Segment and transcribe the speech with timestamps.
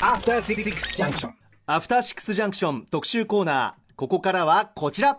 [0.00, 1.32] After Six Junction.
[1.64, 5.18] アフターシックスジャンクション特集コーナーここからはこちら。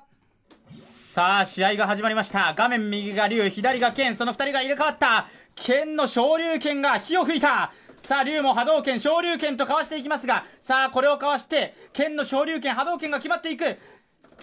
[0.77, 2.53] さあ試合が始まりました。
[2.55, 5.25] 画面右が龍左が剣その2人が入れ替わった。
[5.55, 7.73] 剣の昇竜拳が火を吹いた。
[8.03, 13.75] さあ龍も波動拳昇竜拳とかわしていきますがさあこれをかわして剣の昇竜拳波動拳が決まっていく。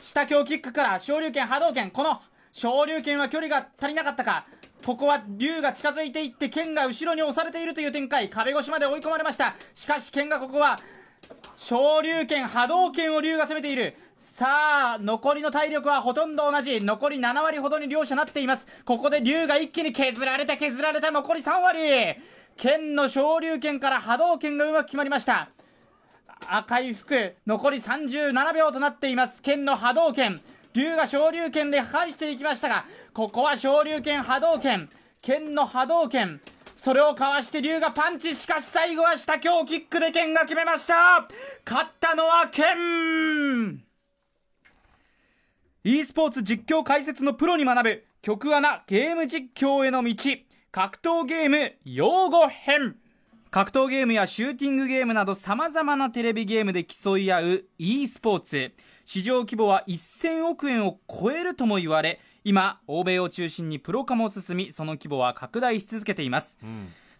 [0.02, 1.92] 下強キックから昇竜拳波動拳。
[1.92, 2.20] この
[2.52, 4.46] 昇竜拳は距離が足りなかったか？
[4.84, 8.28] ここは竜が近づいていって剣が後ろに押されているという展開。
[8.30, 9.54] 壁越しまで追い込まれました。
[9.74, 10.78] しかし剣がここは
[11.56, 13.96] 昇竜拳波動拳を竜が攻めている。
[14.20, 16.80] さあ残りの体力はほとんど同じ。
[16.84, 18.66] 残り7割ほどに両者なっています。
[18.84, 21.10] ここで竜が一気に削られた削られた。
[21.10, 22.16] 残り3割。
[22.56, 25.50] 剣の昇竜拳から波動拳がうまく決まりました。
[26.48, 27.34] 赤い服。
[27.46, 29.42] 残り37秒となっています。
[29.42, 30.40] 剣の波動拳。
[30.76, 34.88] 竜が昇竜拳で返していきましたがここは昇竜拳波動拳
[35.26, 36.40] 剣の波動拳。
[36.76, 38.36] それをかわして竜がパンチ。
[38.36, 41.26] しかし最後は下強キックで剣が決めました。
[41.68, 43.82] 勝ったのは剣。
[45.82, 50.14] e スポーツ実況解説のプロに学ぶ曲穴ゲーム実況への道。
[50.70, 52.94] 格闘ゲーム用語編。
[53.50, 58.72] 格闘ゲームやシューティングゲームなど様々なテレビゲームで競い合う e スポーツ。
[59.06, 66.58] 市場規模は1000億円を超えるとも言われ今欧米を中心にプロ化も進みその規模は拡大し続けています、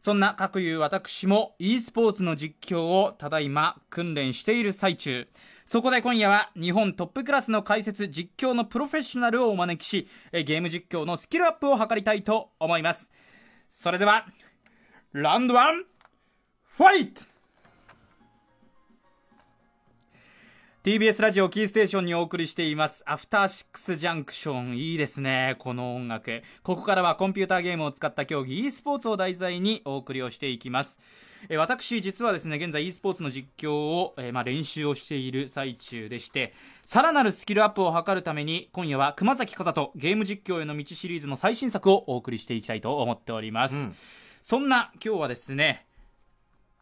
[0.00, 5.28] そんな各いう私も e スポーツの実況をただいま訓練している最中。
[5.64, 13.12] そこで今夜は日本トップクラスの解説実況のプロフェッショナルをお招きしえゲーム実況のスキルアップを図りたいと思います。
[13.70, 14.26] それでは
[15.12, 15.84] ラウンドワン
[16.64, 17.35] ファイト
[20.86, 23.02] TBS ラジオキーステーションにお送りしています。
[23.06, 24.78] アフターシックスジャンクション。
[24.78, 26.44] いいですねこの音楽。
[26.62, 31.00] ここからはコンピューターゲームを使った競技 e スポーツを題材にお送りをしていきます。
[31.48, 43.96] え私実はですね現在 e スポーツの実況を、えーまあ、練習をしている最中でしてさらなるスキルアップを図るために今夜は熊崎風とゲーム実況への道シリーズの最新作をお送りしていきたいと思っております、うん。
[44.40, 45.85] そんな今日はですね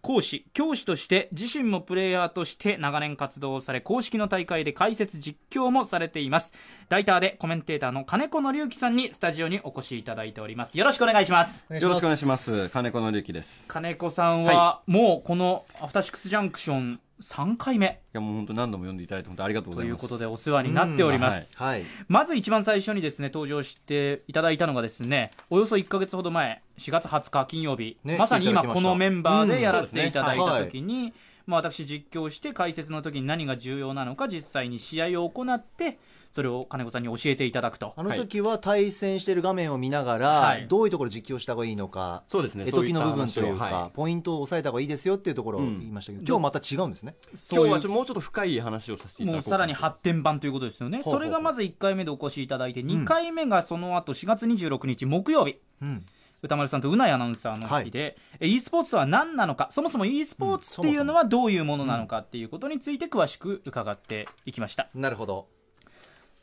[0.05, 6.53] 講師教師として自身もプレイヤーとして長年活動をされ公式の大会で解説実況もされています。
[6.91, 10.79] ライターでコメンテーターの金子紀之さんにスタジオにお越しいただいております。
[10.79, 11.65] よろしくお願いします。
[11.71, 12.71] よろしくお願いします。
[12.71, 13.67] 金子の之です。
[13.67, 17.87] 金子さんは、もうこのアフターシックスジャンクション3回目。
[17.87, 20.03] いやもう本当何度も読んでいただいて本当ありがとうごとざいます。
[20.03, 21.85] いうことでお世話になっております、うんはい。
[22.09, 31.13] まず一番最初にですね登場していただいたのがですねおよそ1か月ほど前4月20日金曜日、ねまさに今このメンバーでやらせてうんいただいた時に、
[31.47, 35.99] まあ、私実況して解説の時に何が重要なのか実際に試合を行って
[36.35, 37.95] それを金子さんに教えていただくと。
[37.97, 40.67] あの時は対戦している画面を見ながら、はい。
[40.67, 42.65] どういうところ実況した方がいいのかそうですね。
[42.67, 43.91] 絵解きの部分というかはい。
[43.95, 45.79] ポイントを押さえた方がいいですよっていうところをうん。
[45.79, 47.15] 言いましたけど、今日また違うんですね。
[47.53, 51.03] 今日はちょっともうちょっと深い話をさせていただこうもうさらに発展版ということですよね。
[51.03, 56.05] ほうほうほそうれがまず1回目でお越しいただいて2回目がその後4月26日木曜日、うん
[56.45, 64.89] 歌丸さんとうないアナウンサーの日で、え e スポーツとは何なのかそもそも e スポーツっていうのはどういうものなのかっていうことについて詳しく伺っていきました。
[64.95, 65.49] なるほど。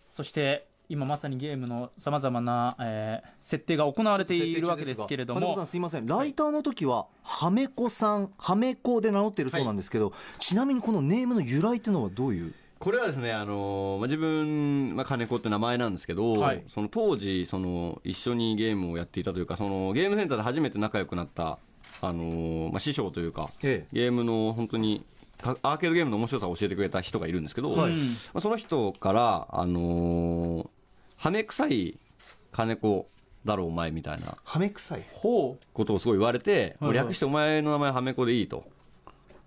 [0.07, 5.55] そして今まさにゲームのさまざまな、えー設定が行われているわけですけれども。
[5.55, 6.05] さんすいません。
[6.05, 12.53] ライターの時ははめこさんはめこで名乗ってるそうなんですけど、ちなみにこのネームの由来っていうのはどういう？
[12.81, 16.63] これはですね、あのまあ、自分、まあ、金子って名前なんですけど、はい。
[16.67, 21.59] その当時その一緒にゲームをやっていたというかそのゲームセンターで初めて仲良くなった、
[22.01, 25.05] あのまあ、師匠というかえゲームの本当に
[25.41, 27.91] かアーケードゲームの面白さを教えてくれた人がいるんですけど、はい。
[27.91, 30.67] うんまあ、その人から、あのー
[31.17, 31.99] はめ臭い
[32.51, 33.07] 金子
[33.45, 36.97] だろお前みたいなはめ臭いほうことをすごい言われて、はいはい。
[36.97, 38.65] 略してお前の名前はめこでいいと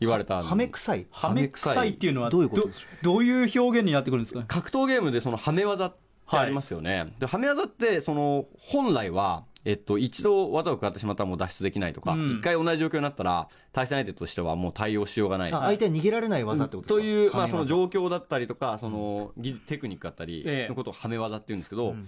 [0.00, 2.70] 言われたはめ臭いはめ臭いっていうのはどういうこと
[3.02, 4.46] どういう表現になってくるんですかね？
[4.48, 5.96] 格闘ゲームでそのはめ技って
[6.26, 12.40] ありますよね、ではめ技ってその本来はえっと、一度技を食らってしまったらもう脱出できないとか、一、うん。
[12.42, 15.52] 回同じ状況になったら対戦相手としてはもう対応しようがない。
[15.54, 22.06] あ相手は逃げられない技ってことですか、という、まあ、その状況だったりとかその技テクニックだったりええのことをはめ技って言うんですけど、ん。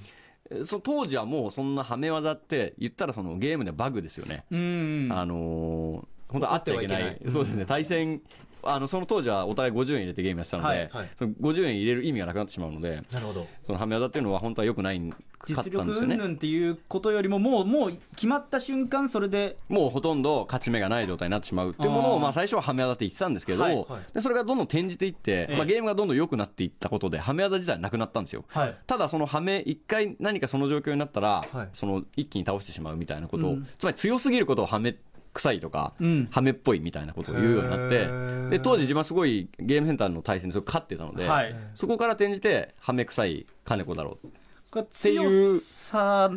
[0.50, 5.08] えその当時はもうそんなはめ技って言ったらそのゲームでバグですよね、うん。
[5.10, 7.02] あのー本当あっちゃいけない。
[7.02, 7.32] 起こってはいけない。
[7.32, 7.67] そうですね。
[7.67, 8.20] 対戦
[8.67, 11.11] あのその当時はお互い50円入れてゲームやってたので、はいはい。
[11.19, 13.46] その50円入れる意味がなくなってしまうのでなるほど。
[13.67, 15.19] そのはめ技っていうのは本当は良くないかっ
[15.56, 16.14] た実力んですよね。
[16.17, 23.87] 云々っていうことよりももうもう決まった瞬間それでもうほとんど勝ち目がない状態になってしまうっていうものをまあ最初ははめ技って言ってたんですけど、はいはい。
[24.14, 25.56] でそれがどんどん転じていって、ええ。
[25.56, 28.76] まあ、ゲームがどんどん良くなっていったことではめ技自体なくなったんですよ、はい。
[28.87, 31.69] ただそのはめ一回何かその状況になったら、はい。
[31.73, 33.69] その一気に倒してしまうみたいなことを、うん。
[33.78, 34.96] つまり強すぎることをはめ
[35.36, 36.28] 臭いとか、うん。
[36.30, 41.54] ハメっぽいみたいなことを言うようになってで当時自分はすごいゲームセンターの対戦ですごく勝ってたので、はい。
[41.74, 44.28] そこから転じてハメ臭い金子だろう
[44.70, 46.30] これていう強さ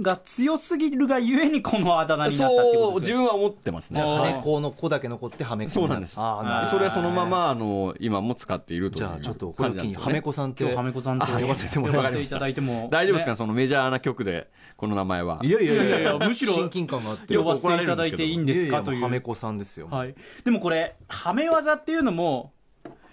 [0.00, 4.00] が強すぎるがゆえにこのあだ名になったってことですよそう自分は思ってますね。
[4.00, 6.18] 金子の子だけ残ってはめ子そうなんです。
[6.18, 6.78] ああなるほど。
[6.78, 8.98] それはそのままあの今も使っているという。
[8.98, 12.08] じゃあちょっとこれを機にはめ子さんって今日はめこさんとあ呼ばせてもらいました。
[12.08, 12.88] 呼ばせていただいても。
[12.90, 15.40] 大丈夫ですか、ねそのメジャーな曲でこの名前は。
[15.42, 16.00] いやいやいやいや。
[16.00, 18.82] いやいやむしろ親近感があって呼ばせていただいていいんですか？
[18.82, 19.02] という。
[19.02, 19.88] はめ子さんですよ。
[19.90, 20.14] はい、
[20.44, 22.52] でもこれはめ技っていうのも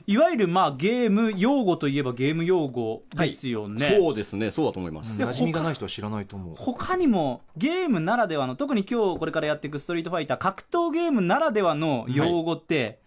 [0.05, 4.51] いわゆるまあゲーム用語といえばゲーム用語ですよね、そうですね。
[4.51, 6.55] そうだと思います、馴染みがない人は知らないと思う。
[6.55, 12.99] 他にもゲームならではの特に今日これからやっていくストリートファイター格闘ゲームならではの用語って、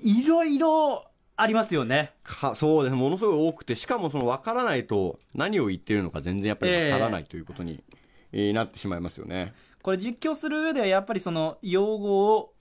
[0.00, 1.04] い、ろいろ
[1.36, 2.12] ありますよね。
[2.22, 2.94] かそうです。
[2.94, 7.82] ねものすごい多くてしかもその分からないと何を言ってるのか全然やっぱり分からないということに、
[8.32, 9.52] えーなってしまいますよね。
[9.82, 12.53] これ実況する上ではやっぱりその用語を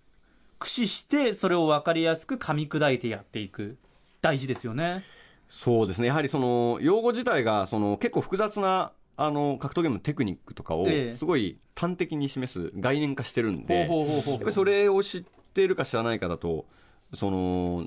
[0.63, 3.77] 駆使してそれを分かりやすく噛み砕いてやっていく。
[4.21, 5.03] 大事ですよね。
[5.49, 6.07] そうですね。
[6.07, 11.13] やはりその用語自体がその結構複雑なあの格闘ゲームのテクニックとかをええ。
[11.13, 15.23] すごい端的に示す概念化してるんで、ほうほうほうほうやっぱりそれを知っ
[15.53, 16.65] ているか知らないかだと
[17.13, 17.85] その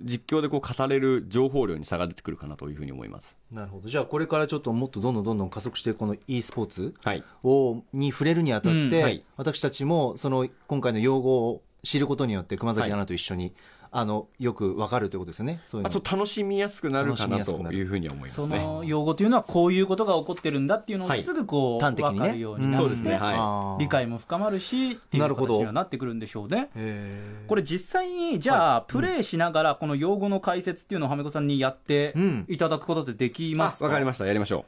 [0.00, 3.36] 実況でこう語れる情報量に差が出てくるかなというふうに思います。
[3.50, 3.88] なるほど。
[3.88, 7.24] じゃあこれからちょっともっとどんどんどんどん加速してこの e スポーツはい。
[7.42, 9.02] をに触れるにあたって、うん。
[9.02, 9.24] はい。
[9.36, 13.54] 私たちもその今回の用語を知ることによって熊崎アナと一緒に、
[13.94, 15.60] あのよくわかるということですよね。
[15.66, 15.88] そういうの。
[15.88, 17.68] あと楽しみやすくなるかな楽しみやすくなる。
[17.68, 18.46] というふうには思いますね。
[18.46, 22.18] その用語というのはこういうことが起こってるんだっていうのをはいすぐこう、端的にね。
[22.20, 23.14] 分かるようになって、そうですね。
[23.16, 23.82] はい。
[23.82, 25.54] 理解も深まるしっていうなるほど。
[25.54, 26.70] 形にはなってくるんでしょうね。
[27.48, 32.46] これ実際にじゃあ、プレイしながらこの用語の解説っていうのをはめこさんにやってうん。
[32.48, 34.26] いただくことってできますか、あわかりました。
[34.26, 34.64] やりましょ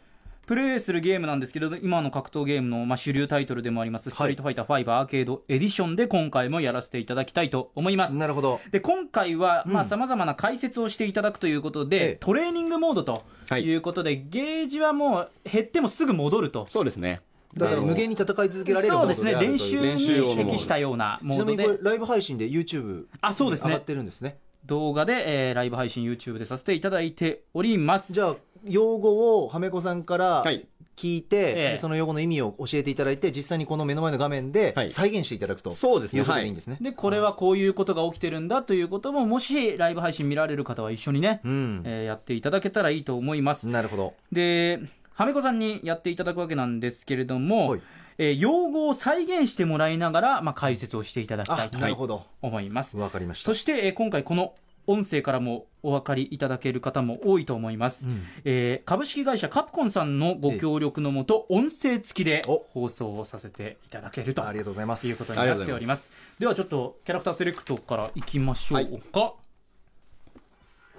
[0.47, 8.15] プレイするゲームなんですけれど今の格闘ゲームのまあ主流タイトルでもあります「ストリートファイター5アーケードエディション」で今回もやらせていただきたいと思います。
[8.15, 8.61] なるほど。
[8.71, 9.85] で今回はうん。
[9.85, 13.65] さまざ、まな解説をしていただくということで、ええトレーニングモードとはい。
[13.65, 16.65] いうことで、ゲージはもう減ってもすぐ戻ると。
[16.65, 16.71] う。
[16.71, 17.21] そうですね。
[17.57, 19.33] だから無限に戦い続けられるそうですね。
[19.35, 21.69] 練習に適したようなモちなみードで。
[21.73, 23.71] にこれライブ配信で YouTube あそうですね。
[23.71, 24.39] 上がってるんですね。
[24.67, 28.13] 動画で、えーライブ配信 YouTube でさせていただいております。
[28.13, 30.67] じゃあ用語をはめこさんからはい。
[30.97, 31.71] 聞いて、ええ。
[31.73, 34.93] でその用語の意味を教えていただいて実際にこの目の前の画面ではい。
[34.93, 36.21] 再現していただくと、そうですね。
[36.21, 36.49] いうことでい。
[36.49, 43.67] いんですね、でこれはこういうことが起きてるんだということももしライブ配信見られる方は一緒にね、うん、えーやっていただけたらいいと思います。
[43.67, 44.15] なるほど。
[44.31, 44.81] で
[45.15, 47.81] はめこさんにやっていただくわけなんですけれども、はい。
[48.19, 53.47] えー用語を再現してもらいながら、まあ、解説をしていただきたあいと思います、わかりました。
[53.47, 54.55] そして、えー今回この
[54.87, 58.23] 音声からもお分かりいただける方も多いと思います、うん。
[58.45, 62.65] えー株式会社カプコンさんのご協力のもと音声付きでお。
[62.71, 65.07] 放送をさせていただけるとありがとうございます。
[65.07, 66.11] いうことになっております。
[66.39, 69.35] ではちょっとキャラクターセレクトからいきましょうか、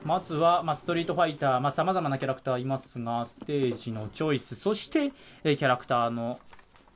[0.03, 4.55] まずは、まあ、ストリートファイターさまざ、まなキャラクターいますがステージのチョイス。
[4.55, 5.11] そして、
[5.43, 6.39] えーキャラクターの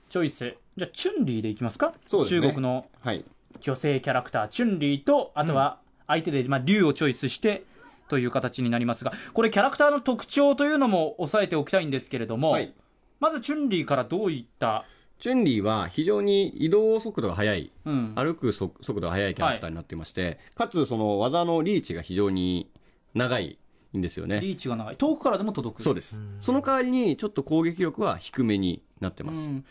[0.09, 0.55] チョイス。
[0.77, 1.93] じゃあチュンリーでいきますか。
[2.05, 2.25] すね。
[2.25, 3.25] 中国のはい。
[3.61, 7.63] 女性キャラクターチュンリーとあとは相手で、まあ、竜をチョイスして
[8.09, 12.73] という形になりますがこれキャラクターの特徴というのも押さえておきたいんですけれども、はい。
[13.19, 14.85] まずチュンリーからどういった、
[15.19, 22.71] チュンリーは非常に移動速度が速い、うん、歩く速速度が速いキャラクターになっていまして、かつその技のリーチが非常に
[23.13, 23.59] 長い
[23.97, 24.39] んですよね。
[24.39, 26.21] リーチが長い遠くからでも届くそうです。
[26.39, 29.39] その代わりにちょっと攻撃力は低めになってます。
[29.41, 29.65] うん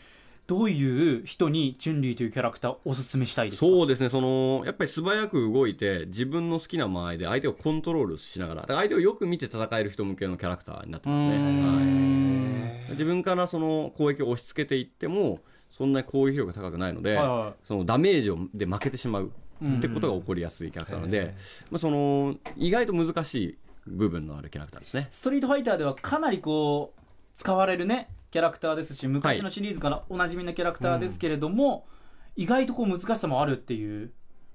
[0.49, 3.67] どういう人にチュンリーというキャラクターをおすすめしたいですか？
[3.67, 12.81] そうですね、その、やっぱり素早く動いて、自分の好きな間合いで相手をコントロールしながら、だから相手をよく見て戦える人向けのキャラクターになってますうね。
[12.81, 15.39] はい、自分からその攻撃を押し付けていっても、
[15.69, 19.31] そんなに攻撃力が高くないので、はいはそのダメージをで負けてしまう
[19.63, 21.35] ってことが起こりやすいキャラクターなので、
[21.69, 25.05] まあ、その、意外と難しい部分のあるキャラクターですね。
[25.11, 26.98] ストリートファイターではかなりこう
[27.35, 31.87] 使われるねキャラクターですし昔のシリーズからおなじみのキャラクターですけれども、
[32.35, 34.11] 意外とこう難しさもあるっていう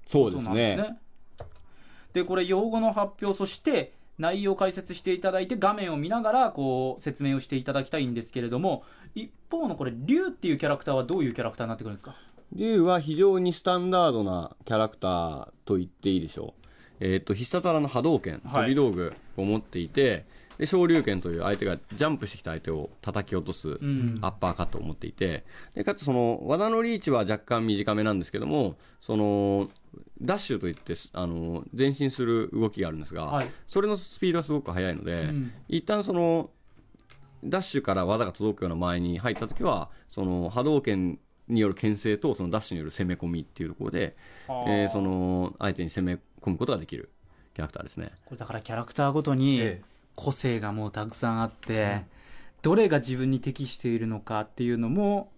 [0.07, 0.83] そうですことなんですね。
[0.83, 0.97] ね。
[2.13, 12.15] でこれ用語の発表そして内容を解説していただいて画面を見ながらこう説明をしていただきたいんですけれども一方のこれ竜っていうキャラクターはどういうキャラクターになってくるんですか？
[12.53, 16.65] 竜は非常にスタンダードなキャラクターと言っていいでしょう。
[17.01, 20.25] えっ、と、必殺技の波動拳、はい飛び道具を持っていて、
[20.57, 24.15] で、昇竜拳という相手がジャンプしてきた相手を叩き落とすん。
[24.21, 29.69] アッパーカットを持っていて、で、かつその、技のリーチは若干短めなんですけども、その、
[30.21, 33.47] ダッシュといって、あの、前進する動きがあるんですが、はい。
[33.67, 35.51] それのスピードがすごく速いので、うん。
[35.67, 36.49] 一旦その、
[37.43, 44.15] ダッシュから技が届くような前に入った時は、その波動拳による牽制とそのダッシュによる攻め込みっていうところで、
[44.47, 44.71] はあ。
[44.71, 47.11] えーその相手に攻め込むことができる
[47.53, 48.11] キャラクターですね。
[48.25, 52.03] これだからキャラクターごとにええ個性がもうたくさんあって、
[52.61, 55.29] どれが自分に適しているのかっていうのも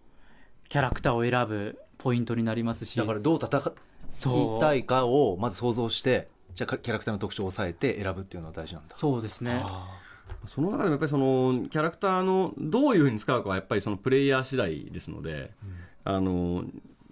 [0.70, 2.98] キャラクターを選ぶポイントになりますし。
[2.98, 3.74] だからどう戦
[4.10, 4.58] そう。
[4.58, 8.96] いたいかをまず想像してじゃあキャラクターの特徴を抑えて選ぶっていうのは大事なんだ。
[8.96, 9.62] そうですね。
[9.64, 10.00] あ
[10.48, 15.52] その中でもやっぱりそのキャラクターのどういうふうに使うかはやっぱりそのプレイヤー次第ですので、
[16.04, 16.64] あの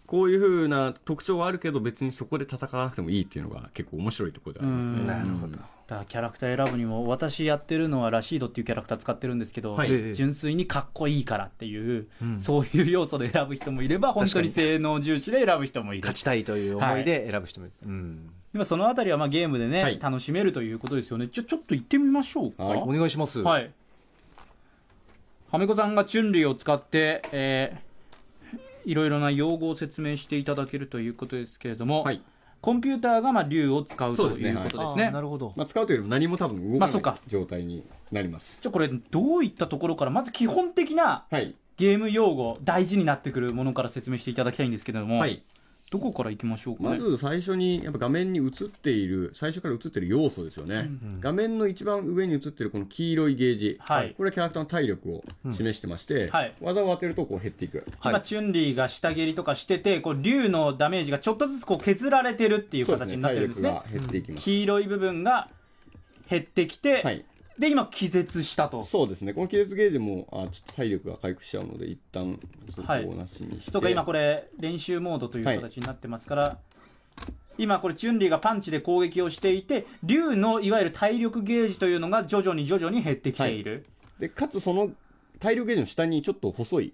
[0.07, 4.93] こういうふうな特徴はあるけど別にそこで戦わなくてもいいっていうのが結構面白いところでありますね。
[4.93, 5.05] うん。
[5.05, 5.57] なるほど。
[5.57, 9.91] だからキャラクター選ぶにも私やってるのはラシードっていうキャラクター使ってるんですけど、はい。
[9.91, 12.39] ええ純粋にかっこいいからっていう、うん。
[12.39, 16.01] そういう要素で選ぶ人もいれば本当に性能重視で選ぶ人もいる。
[16.01, 18.29] 勝ちたいという思いで選ぶ人もいる、うん。
[18.53, 19.99] でもそのあたりはまあゲームでね、はい。
[19.99, 21.27] 楽しめるということですよね。
[21.31, 22.63] じゃあちょっと行ってみましょうか。
[22.63, 23.71] はいお願いします、はい。
[25.51, 27.84] はめこさんがチュンリーを使って、えー
[28.85, 32.21] いろいろな用語を説明していただけるということですけれども、はい
[32.61, 35.03] コンピューターがまあ竜を使うということですあね。
[35.03, 38.57] ーなるほど、まあ、使うというよりも何も多分動かなまあそうかい状態になります。
[38.59, 45.43] じゃあこれどういったところからまず基本的なはい、ゲーム用語大事になってくるものから説明していただきたいんですけれども、はい、
[45.91, 46.89] どこからいきましょうかね。
[46.89, 50.89] まず最初にやっぱ画面に映っている最初から映っている要素ですよね、
[51.19, 54.13] 画面の一番上に映っているこの黄色いゲージ、はい。
[54.17, 55.23] これはキャラクターの体力を
[55.53, 56.53] 示してまして、はい。
[56.59, 57.83] 技を当てるとこう減っていく。
[58.01, 63.69] 今、はいチュンリーが下蹴りとかしててこう竜のダメージがちょっとずつこう削られてるっていう形になって体るんですね。
[63.69, 65.49] 力が減っていきます、黄色い部分が
[66.29, 67.23] 減ってきて、はい
[67.57, 68.83] で今気絶したと。
[68.83, 69.33] そうですね。
[69.33, 72.37] この気絶ゲージもあちょっと体力が回復しちゃうので一旦
[72.75, 73.05] そこはい。
[73.05, 76.57] をなしにして、そうか今これ練習モードという形になってますから、
[77.57, 83.63] 今これチュンリーがパンチで攻撃をしていて竜のいわゆる体力ゲージというのが徐々に徐々に減ってきてい。
[83.63, 83.85] る、
[84.19, 84.91] でかつその
[85.39, 86.93] 体力ゲージの下にちょっと細い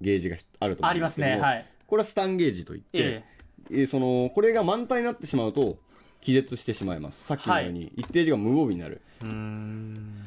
[0.00, 1.56] ゲージがあると思ありますうんですけどもね。
[1.56, 1.66] はい。
[1.86, 3.24] これはスタンゲージといって、え。
[3.70, 5.76] えーそのこれが満タンになってしまうと
[6.20, 7.24] 気絶してしまいます。
[7.24, 7.92] さっきのように。
[7.96, 9.00] 一定時間無防備になる、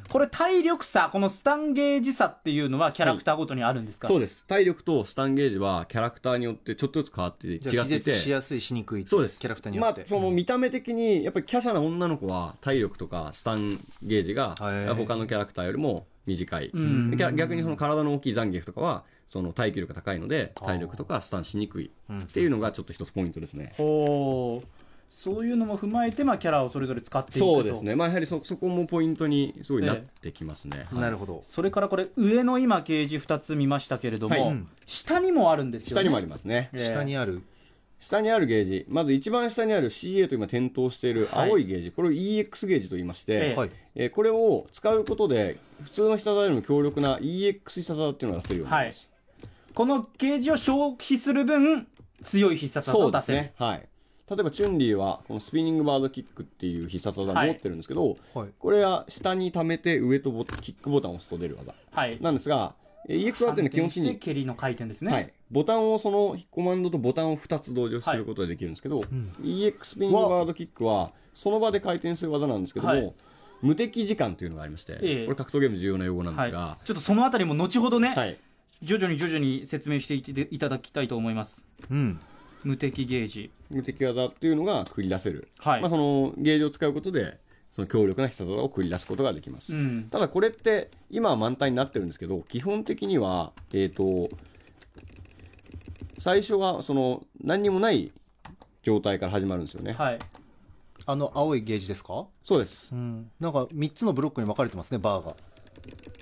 [0.10, 4.46] これ体力差このスタンゲージ差っていうのはキャラクターごとにあるんですか、そうです。
[4.46, 8.00] 体力とスタンゲージはキャラクターによってちょっとずつ変わって違ってじゃあ気いて。
[8.00, 9.40] 絶しやすいしにくいそうです。
[9.40, 14.56] キャラクターによって、まあ、その見た目的にやっぱり華奢な女の子は体力とかスタンゲージが
[14.96, 16.72] 他のキャラクターよりも短い、
[17.18, 24.68] 逆逆にその体の大きいザンギエフとかはその耐久力が高いので体力とかスタンしにくいっていうのがちょっと一つポイントですね、ほう
[25.12, 27.56] そういうのも踏まえて、まあ、キャラをそれぞれ使っていくと。
[27.56, 31.02] そうですね、まあ、やはりそそこもポイントにすごいなってきますね、はい。
[31.02, 31.44] なるほど。
[31.44, 34.66] それからこれ上の今ゲージ2つ見ましたけれども、はい。
[34.86, 36.02] 下にもあるんですよね。
[36.02, 36.86] 下にもありますね、ええ。
[36.92, 37.44] 下にある。
[38.00, 38.86] 下にあるゲージ。
[38.90, 43.70] まず一番下にある CA と今点灯している青いゲージ、これを EX ゲージと言いまして、ええはい。
[43.96, 49.10] えーこれを使うことで普通の必殺技よりも強力な EX 必殺技っていうのが出せるようになります、
[49.76, 51.88] このゲージを消費する分
[52.24, 53.54] 強い必殺技そうですを出せる、ね。
[53.58, 53.88] はい
[54.32, 58.50] 例えばチュンリーはこのスピニングバードキックっていう必殺技を持ってるんですけど、はい。
[58.58, 62.18] これは下に溜めて上とボキックボタンを押すと出る技はい。
[62.22, 62.74] なんですが
[63.10, 69.02] えー EX 技っていうのは基本的に蹴りの回転ですね、はい、ボタンをそのコマンドとボタンを2つ同時にすることができるんですけど、
[69.42, 73.14] EX スピニングバードキックはその場で回転する技なんですけども、はい。
[73.62, 75.26] 無敵時間というのがありまして、ええ。
[75.26, 78.38] これ格闘ゲームで重要な用語なんではいすが、ちょっとそのあたりも後ほどね、はい。
[78.82, 81.66] 徐々に徐々に説明していっていただきたいと思います。
[81.90, 82.20] うん
[82.64, 83.52] 無敵ゲージ。
[83.70, 85.82] 無敵技っていうのが繰り出せる、はい。
[85.82, 87.40] まあ、そのゲージを使うことで
[87.72, 90.08] その強力な必殺技を繰り出すことができます、うん。
[90.12, 94.30] ただこれって今は満タンになってるんですけど基本的にはえっ、と
[96.20, 98.12] 最初はその何にもない
[98.84, 100.20] 状態から始まるんですよね、はい。
[101.06, 102.26] あの青いゲージですか？
[102.44, 102.90] そうです。
[102.92, 103.32] うん。
[103.40, 105.36] なんか3つのブロックに分かれてますねバーが。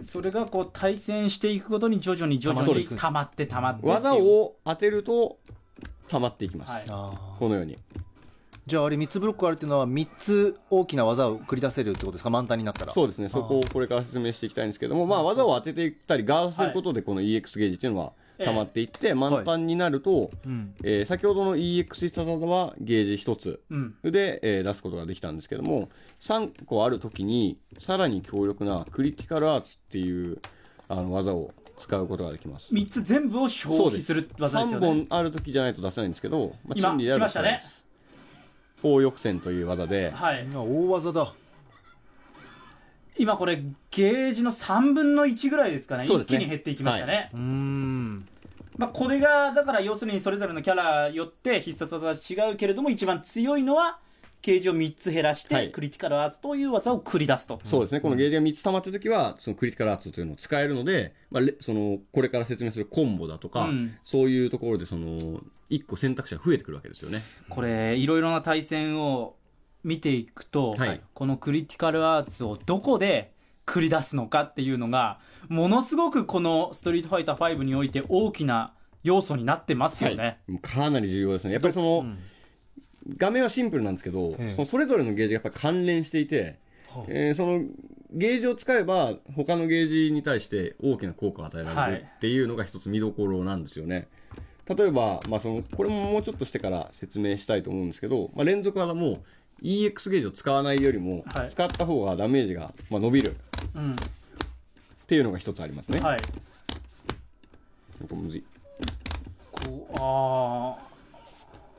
[0.04, 3.94] それがこう対戦していくことに徐々に徐々に溜まって溜まってっていう。
[3.94, 5.38] 技を当てると
[6.10, 6.84] 溜まっていきます、はい。
[7.40, 7.78] このように。
[8.66, 12.30] じゃああれ3つブロックあるっていうのは3つ大きな技を繰り出せるってことですか？
[12.30, 12.94] 満タンになったら。
[12.94, 13.30] そうですね。
[13.30, 20.76] そこをこれから説明していきたいんですけども、まあ、技を当てていったりガードすることでこの EX ゲージっていうのは溜まっていって、満タンになると、うん。
[20.84, 23.96] えー先ほどの EX 必殺技はゲージ1つうん。
[24.04, 25.90] で、えー出すことができたんですけども
[26.22, 30.38] 3個あるときにさらに強力なクリティカルアーツっていう
[30.88, 32.74] あの技を使うことができます。
[32.74, 37.44] 3つ全部を消費する技ですよ3ね本あるときじゃないと出せないんですけど、まあ、今チンリーであれば来ましたね。
[37.44, 37.86] 出せないです。
[38.82, 40.48] 砲抑戦という技で、はい。
[40.50, 41.34] 今大技だ。
[43.18, 46.06] 今これゲージの3分の1ぐらいですかね。
[46.06, 46.38] そうですね。
[46.38, 48.26] 一気に減っていきましたね、うーん。
[48.78, 54.00] まあ、これがだから要するにそれぞれのキャラよって必殺技は違うけれども一番強いのは
[54.42, 57.60] ゲージを3つ減らして、はいクリティカルアーツという技を繰り出すと。
[57.66, 67.22] そうですね、このゲージが3つ溜まったときは、そのクリティカルアーツというのを使えるので、まあ、レそのこれから説明するコンボだとか、うんそういうところでその1個選択肢が増えてくるわけですよね。
[67.50, 69.36] これ、いろいろな対戦を
[69.84, 73.34] 見ていくと、はいこのクリティカルアーツをどこで
[73.66, 80.40] 繰り出すのかっていうのが、ものすごくこのストリートファイター5において大きな要素になってますよね。
[80.48, 81.54] はい、かなり重要ですね。
[81.54, 82.06] やっぱりその、
[83.18, 86.60] 画面はシンプルなんですけど、ええそのそれぞれのゲージがやっぱり関連していて、
[87.08, 87.64] えーその
[88.12, 94.08] ゲージを使えば他のゲージに対して大きな効果を与えられはいるっていうのが一つ見どころなんですよね。
[94.66, 99.24] 例えば、まあ、そのこれももうちょっとしてから説明したいと思うんですけど、まあ、連続技も
[99.62, 103.36] EX ゲージを使わないよりも、はい使った方がダメージが、まあ、伸びる
[103.76, 103.92] うん。
[103.92, 103.96] っ
[105.08, 106.00] ていうのが一つありますね。
[106.00, 106.20] はい。
[108.00, 108.44] なんかむずい
[109.52, 110.89] こう、ああ、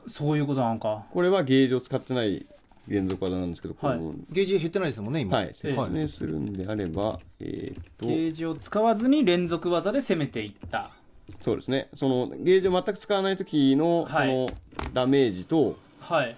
[0.07, 1.05] そういうことなのか。
[1.11, 2.45] これはゲージを使ってない
[2.87, 10.91] 連続技なんですけど、このはいゲージ減ってないですもんね今はい、説明するんであれば、えーっと、ゲージを使わずに連続技で攻めていった。
[11.41, 14.47] そうですね、そのゲージを全く使わない時のそはいの
[14.93, 16.35] ダメージと、はい。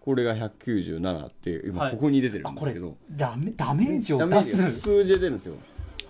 [0.00, 4.80] これが197っていう、今はいここに出てるんですけど、、ダメ、ダメージをダメー出す。
[4.80, 5.54] 数字で出るんですよ。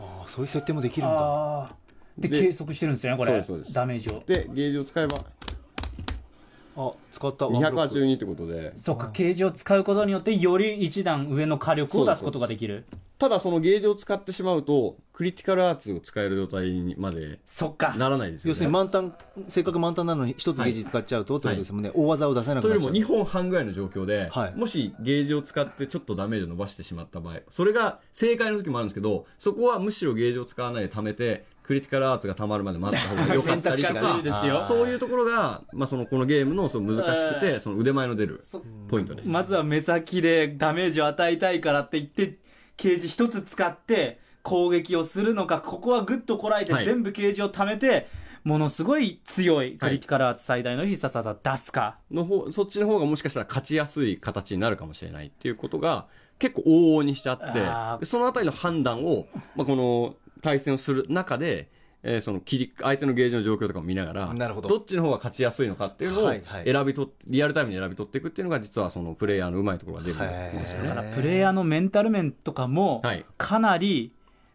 [0.00, 1.76] ああそういう設定もできるんだああ。
[2.18, 3.30] で、で計測してるんですよね、これ。
[3.30, 4.22] そうですそうですダメージを。
[4.26, 5.18] で、ゲージを使えば
[6.88, 7.46] あ使った。
[7.46, 7.94] ワンブロック。
[7.98, 12.84] 282ってことで、そうか、ゲージを使うことによって、より一段上の火力を出すことができる。
[13.18, 17.94] ただそのゲージを使ってしまうと、クリティカルアーツを使える状態にまでそっか。
[17.98, 18.50] ならないですよね。
[18.52, 19.14] 要するに満タン
[19.48, 24.54] せっかく満タンなのに一つゲージ使っちゃうとってことですもんね、大技を出せなくというよりもなっちゃう2本半ぐらいの状況で、はい。
[24.56, 34.32] もしゲージを使ってちょっとダメージを伸ばしてしまった場合、それが正解の時もあるんですけど、そこはむしろゲージを使わないで貯めて、クリティカルアーツが溜まるまで待った方が良かったりとか ね
[34.66, 38.40] そういうところが、まあ、そのこのゲームのその難しくて、その腕前の出る
[38.88, 39.28] ポイントです。
[39.28, 42.38] まずは目先でダメージを与えたいからって言って、
[42.76, 46.84] ケージ一つ使って攻撃をするのか、ここはグッとこらえてはい。
[46.84, 48.08] 全部ケージを貯めて、
[48.42, 51.98] ものすごい強いクリティカルアーツ最大の必殺技出すか。
[52.10, 56.08] の方そっちの方がもしかしたら勝ちやすい形になるかもしれないっていうことが
[56.40, 61.68] 結構往々にしちゃってそのあたりの判断を、まあ、この対戦をする中で、
[62.02, 64.74] えーその切り相手のゲージの状況とかを見ながらなるほど。
[64.74, 66.64] っちの方が勝ちやすいのかっていうのをはいはい。
[66.64, 70.88] 選び取っリアルタイムに選び取っていくっていうのが実はそのプレイヤーのうまいところが出るんですよね。
[70.88, 74.12] だからプレイヤーのメンタル面とかもはい、かなり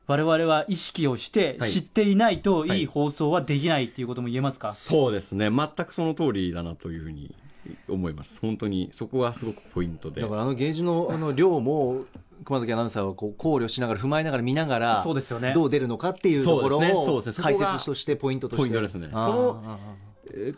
[0.08, 1.71] 我々は意識をしてはい。
[1.71, 2.86] 知っていないとはいいい。
[2.88, 5.52] 放送はできないっていうことも言えますか、そうですね。
[5.52, 7.36] 全くその通りだなというふうに
[7.88, 8.39] 思います。
[8.41, 10.21] 本当にそこがすごくポイントで。
[10.21, 12.04] だからあのゲージのあの量も
[12.43, 15.54] 熊崎アナウンサーはこう考慮しながら踏まえながら見ながらそうですよね。
[15.54, 18.62] どう出るのかっていうところを解説としてポイントとして。
[18.62, 19.10] ポイントですね。
[19.12, 19.80] その
[20.32, 20.58] えー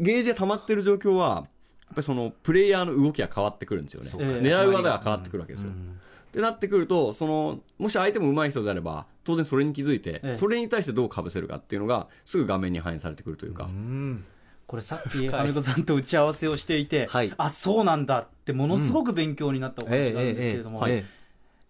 [0.00, 1.44] ゲージが溜まってる状況は、やっ
[1.88, 4.08] ぱりそのプレイヤーの動きが変わってくるんですよね。
[4.40, 5.72] 狙う技が変わってくるわけですよ。
[5.72, 10.36] ってなってくると、その、もし相手も上手い人であれば、当然それに気づいて、ええ。
[10.36, 14.24] それに対してどう被せるかっていうのが、すぐ画面に反映されてくるというか、ーうん
[14.68, 17.32] これさっき金子さんと打ち合わせをしていて、はい。
[17.38, 21.00] あそうなんだってものすごく勉強になったお話があるんですけれども、ええええ。
[21.00, 21.04] え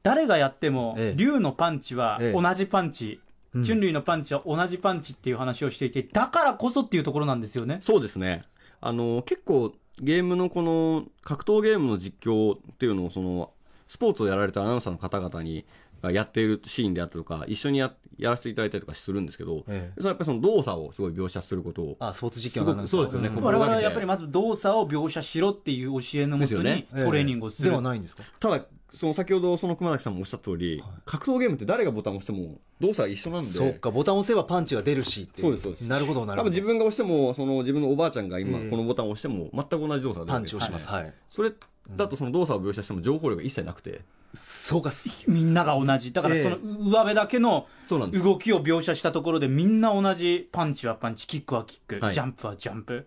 [0.03, 1.17] 誰がやってもええ。
[1.17, 2.43] 竜のパンチはええ。
[2.43, 3.21] 同じパンチ、
[3.55, 3.63] うん。
[3.63, 7.79] チュンリーのパンチは同じパンチっていう話をしていてだからこそっていうところなんですよね。
[7.81, 8.43] そうですね。
[8.81, 13.53] あの、結構、ゲームのこの、格闘ゲームの実況っていうのを、その、
[13.89, 15.65] スポーツをやられたアナウンサーの方々に、
[16.03, 19.93] がやっているシーンであったりとか、一緒にややらせていただいたりとかするんですけど、ええ。
[19.97, 23.41] それはやっぱりその動作をすごい描写することを、あスポーツ実す況のアナウンサーごくそうですよね。
[23.43, 28.25] 我々はやっぱりまず動作を描写しろっていう教えのもとにトレーニングをする、ではないんですか？
[28.41, 35.83] ただ、その先ほどその熊崎さんもおっしゃった通り、格闘ゲームって誰がボタンを押しても動作は一緒なんで、そうかボタンを押せばパンチが出るしっていそうですそうです。
[35.83, 36.51] なるほどなるほど。
[36.51, 38.71] 多分自分が押しても、その自分のおばあちゃんが今ええ。
[38.71, 40.89] このボタンを押しても全く同じ動作が出るパンチをします。
[40.89, 41.15] はい。
[41.29, 41.53] それ
[41.97, 44.01] だとその動作を描写しても情報量が一切なくて、
[44.35, 44.91] そうか
[45.27, 46.13] みんなが同じ。
[46.13, 46.43] だからええ。
[46.43, 47.67] その上辺だけの。
[47.91, 50.49] 動きを描写したところでみんな同じ。
[50.51, 52.15] パンチはパンチキックはキック、はい。
[52.15, 53.07] ジャンプはジャンプ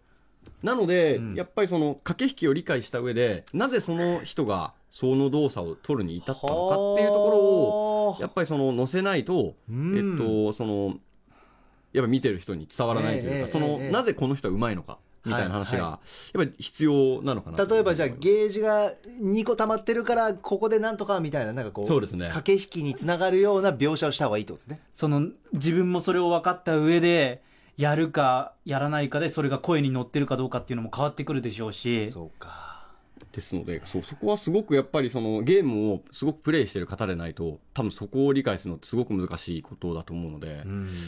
[0.63, 1.35] なので、ん。
[1.35, 9.97] やっぱりその駆け引きを理解した上で、なぜその人がその動作を取るに至ったのかっていうところを、やっぱりその載せないと、うん。
[9.97, 10.95] えっと、その、
[11.93, 13.91] やっぱ見てる人に伝わらないというか、ええその、ええ。
[13.91, 15.89] なぜこの人は上手いのか、みたいな話が、は
[16.33, 22.29] やっぱり必要なのかなと例えばじゃあゲージが2個溜まってるからここでなんとかみたいななんかこうそうですね。
[22.29, 24.81] 駆け引きにつながるような描写をした方がいいってことですね。
[24.89, 27.43] その自分もそれを分かった上で
[27.77, 32.09] やるかやらないかでそれが声に乗ってるかどうかっていうのも変わってくるでしょうし。
[32.09, 32.69] そうか。
[33.31, 40.63] ですのでそうそこはすごくやっぱりそのゲームをすごくプレイしてる方でないと多分そこを理解するのってすごく難しいことだと思うので、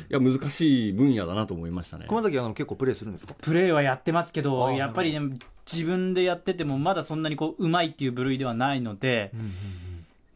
[0.10, 2.06] いや難しい分野だなと思いましたね。
[2.08, 3.34] 熊崎は結構プレイするんですか？
[3.42, 5.38] プレイはやってますけどやっぱりね
[5.70, 9.32] 自分でやっててもまだそんなにこううまいっていう部類ではないので、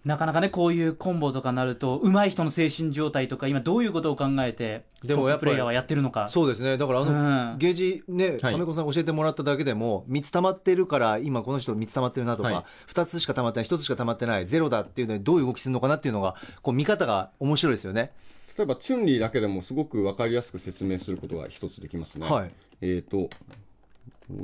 [0.07, 6.77] なかなかねこういうコンボとかなると上手い人の精神状態とか今どういうことを考えてでもやっぱププレイヤーはやってるのかそうですね。
[6.77, 12.63] だからあの、うんゲージねはい亀子さん教えてもらっただけでも3つ溜まってるから今この人3つ溜まってるなとか、はい。
[12.89, 18.13] 2つしか溜まってない1つしか溜まってないゼロだっていうのでどういう動きするのかなっていうのがこう見方が面白いですよね。
[18.57, 22.25] 例えばチュンリーだけでもすごく分かりやすく説明することが一つできますね。
[22.29, 22.51] はい。
[22.79, 23.29] えっ、とこ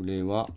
[0.03, 0.49] れは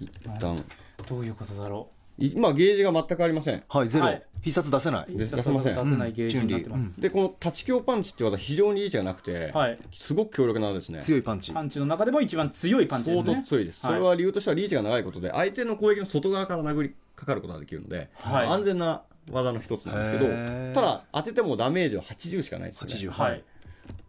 [0.00, 0.64] 一旦。
[1.06, 3.62] どういうことだろ今ゲージが全くありません。
[3.68, 4.22] はいゼロ、はい。
[4.42, 5.52] 必殺出せない、う出せません。
[5.52, 9.78] 出せないゲージになってます、うんでこの立ち強パンチって技非常にリーチがなくて、はい。
[9.92, 11.00] すごく強力なんですね。
[11.00, 11.52] 強いパンチ。
[11.52, 13.42] パンチの中でも一番強いパンチで相すね。
[13.42, 13.94] 当強いです、はい。
[13.94, 18.46] それは理由としてはリーチが長いことで相手の攻撃の外側から殴りかかることができるので、はい。
[18.46, 20.26] 安全な技の一つなんですけど
[20.74, 22.94] ただ当ててもダメージは80しかないですよね。
[22.94, 23.44] 80はい。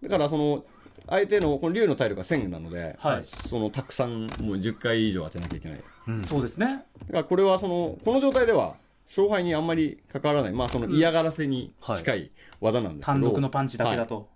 [0.03, 0.63] だからその
[1.07, 3.23] 相手のこの竜の体力が1000なので、はい。
[3.23, 5.83] そのたくさんもう10回以上当てなきゃいけない
[6.17, 6.85] だそうですね。
[7.11, 8.75] からこれはそのこの状態では
[9.07, 14.27] 勝敗にあんまり関わらない、まあ、その嫌がらせに近い技なんですけど、単独のパンチだけだと、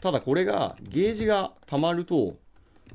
[0.00, 2.36] ただこれがゲージが溜まると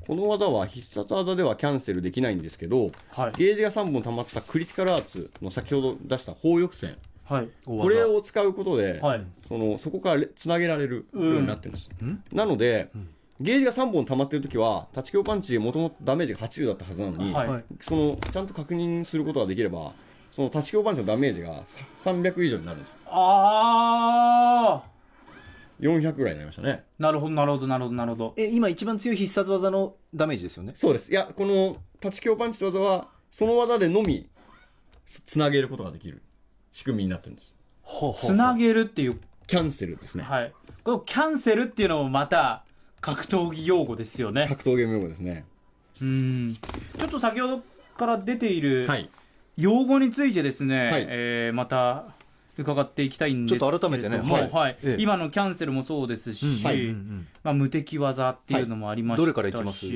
[0.06, 3.32] この技は必殺技ではキャンセルできないんですけどはい。
[3.36, 7.48] ゲージが3本溜まったクリティカルアーツの先ほど出した砲抑戦はい。
[7.64, 9.24] これを使うことで、はい。
[9.46, 11.90] そのそこからつなげられるようになってるんです、
[12.32, 12.90] なので、
[13.40, 17.48] ゲージが3本溜まってる時は立ち強パンチもともとダメージが80だったはずなのに、はい。
[17.48, 19.92] はいそのちゃんと確認することができれば
[20.30, 22.96] その立ち強パンチのダメージがさ300以上になるんです。
[23.06, 24.90] ああ
[25.80, 26.84] 400ぐらいになりましたね。
[26.98, 28.34] なるほどなるほどなるほどなるほど。
[28.36, 30.74] え今一番強い必殺技のダメージですよね？
[30.76, 31.10] そうです。
[31.10, 34.28] いやこの立ち強パンチって技はその技でのみ
[35.06, 36.22] つつなげることができる
[36.72, 37.56] 仕組みになってるんです。
[38.14, 39.18] つなげるっていう。
[39.46, 40.22] キャンセルですね。
[40.22, 40.52] はい。
[40.84, 42.64] このキャンセルっていうのもまた
[43.00, 44.46] 格闘技用語ですよね。
[44.48, 45.44] 格闘ゲーム用語ですね。
[46.02, 46.56] うん。
[46.98, 47.62] ちょっと先ほど
[47.96, 49.08] から出ているはい。
[49.56, 51.06] 用語についてですね、はい。
[51.08, 52.06] えーまた
[52.58, 53.72] 伺っていきたいんですけれども。
[53.72, 54.18] ちょっと改めてね。
[54.18, 54.48] ははい。
[54.48, 54.78] いはい。
[54.82, 55.02] ええ。
[55.02, 59.34] 今のキャンセルもそうですし、はいうんうんまあ、無敵技っていうのもありましたし、はい。
[59.34, 59.86] どれからいきます？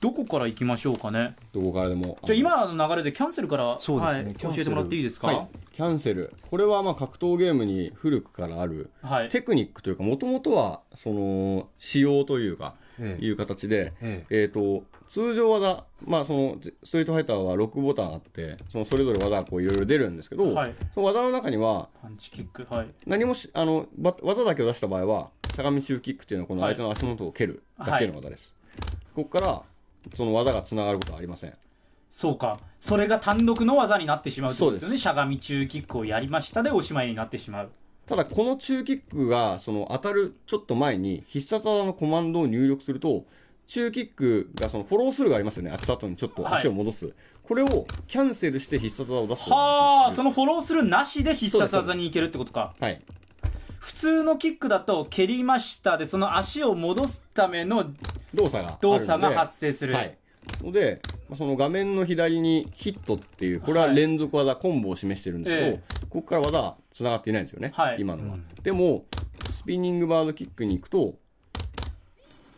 [0.00, 1.36] どこからいきましょうかね。
[1.52, 2.16] どこからでも。
[2.24, 4.24] じゃあ今の流れでキャンセルから、そうですね。
[4.24, 5.26] はい、教えてもらっていいですか？
[5.26, 5.48] はい、
[5.80, 6.30] キャンセル。
[6.50, 9.28] これはまあ格闘ゲームに古くからあるはい。
[9.30, 13.24] テクニックというかもともとはその仕様というかええ。
[13.24, 14.44] いう形で、ええ。
[14.44, 20.74] ー、と通常技、まあ、そのストリートファイターは6ボタンあってそのそれぞれ技がこういろいろ出るんですけど、はい。
[20.94, 22.66] その技の中にはパンチキック。
[22.68, 22.88] はい。
[23.06, 28.52] 何もしあのば技だけを出した場合はしゃがみ中キックっていうのはこのはい相手の足元を蹴るだけの技です、
[29.14, 29.62] ここから
[30.14, 31.54] その技がつながることはありません
[32.10, 32.58] そうか。
[32.78, 34.98] それが単独の技になってしまうってことですよね。
[34.98, 37.70] しゃがみ中キックをやりましたでおしまいになってしまう。
[38.06, 43.24] ただこの中キックがその当たるちょっと前に必殺技のコマンドを入力すると
[43.68, 45.70] 中キックがそのフォロースルーがありますよね。
[45.72, 49.48] 当てた後にちょっと足を戻す、これをキャンセルして必殺技を出す。
[49.48, 52.74] はあそののフォローするなしで必殺技に行けるってことか。
[52.80, 53.00] はい
[53.78, 57.86] 普通のキックだと蹴りましたでその足を戻すための
[58.34, 60.19] 動作が動作が発生する、はい
[60.62, 65.80] のでまあその画面の左にヒットっていうこれは連続技、コンボを示してるんですけど、ええ。
[66.08, 68.00] ここから技はつながっていないんですよね、はい。
[68.00, 69.04] 今のは、でも
[69.50, 71.14] スピニングバードキックに行くと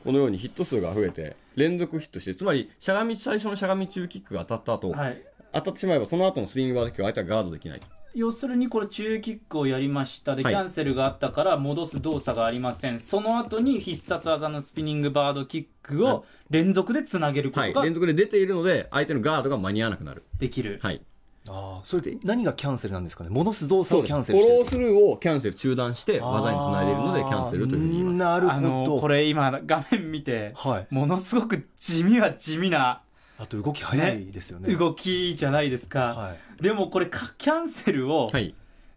[0.05, 5.23] このようにヒット数が増えて連続ヒットしてつまりしゃがみ最初のしゃがみ中キックが当たった後、はい。
[5.53, 10.37] 当たってしまえばその後のスピニングバードキックは相手はガードできないと要するにこれ中キックをやりました。
[10.37, 10.53] で、はい。
[10.53, 13.01] キャンセルがあったから戻す動作がありません。
[13.01, 21.01] その後に必殺技のスピニングバードキックを連続でつなげるこはい、とが連続で出ているので相手のガードが間に合わなくなる、できる、はい、
[21.49, 23.31] ああそれで何がキャンセルなんですかね？
[23.31, 24.39] 戻す動作をキャンセル。
[24.41, 27.81] してるフォロースルーをキャンセル中断して技につないでいるのでキャンセルという。
[27.81, 30.87] ふうに言いますなるほどこれ今画面見て、はい。
[30.95, 33.03] ものすごく地味は地味な
[33.43, 34.73] あと動き早いですよね。
[34.75, 36.63] 動きじゃないですか、はい。
[36.63, 38.55] でもこれかキャンセルをはい。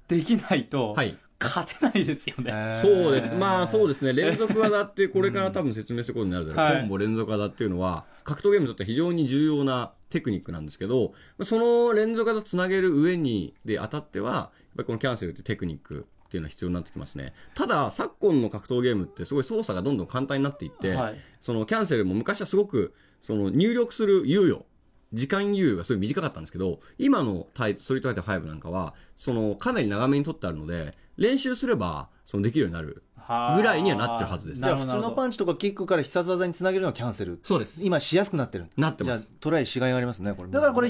[0.07, 1.17] できないとはい。
[1.37, 3.33] 勝てないですよね、そうです。
[3.33, 4.13] まあそうですね。
[4.13, 6.65] 連続技ってこれから多分説明することになるだろう。
[6.65, 6.79] はい。
[6.81, 17.33] コンボ連続技っていうのは格闘ゲームにとっては非常に重要なテクニックなんですけど、その連続技つなげる上にで当たっては、やっぱりこのキャンセルってテクニックっていうのは必要になってきますね。
[17.53, 24.65] ただ昨今の格闘ゲームってすごい操作がどんどん簡単になっていって、はいそのキャンセルも昔はすごくその入力する猶予
[25.13, 33.03] 時間猶予がすごい短かったんですけど、今のタイストリートファイター5なんかは、その、かなり長めに取ってあるので、練習すれば、その、できるようになる
[33.55, 34.61] ぐらいにはなってるはずです。
[34.61, 37.39] じゃあ普通のパンチとかキックから必殺技につなげるのはキャンセル。
[37.43, 37.83] そうです。
[37.83, 38.67] 今しやすくなってる。
[38.77, 39.19] なってます。
[39.21, 40.49] じゃあトライしがいがありますねこれ。
[40.49, 40.89] だからこれ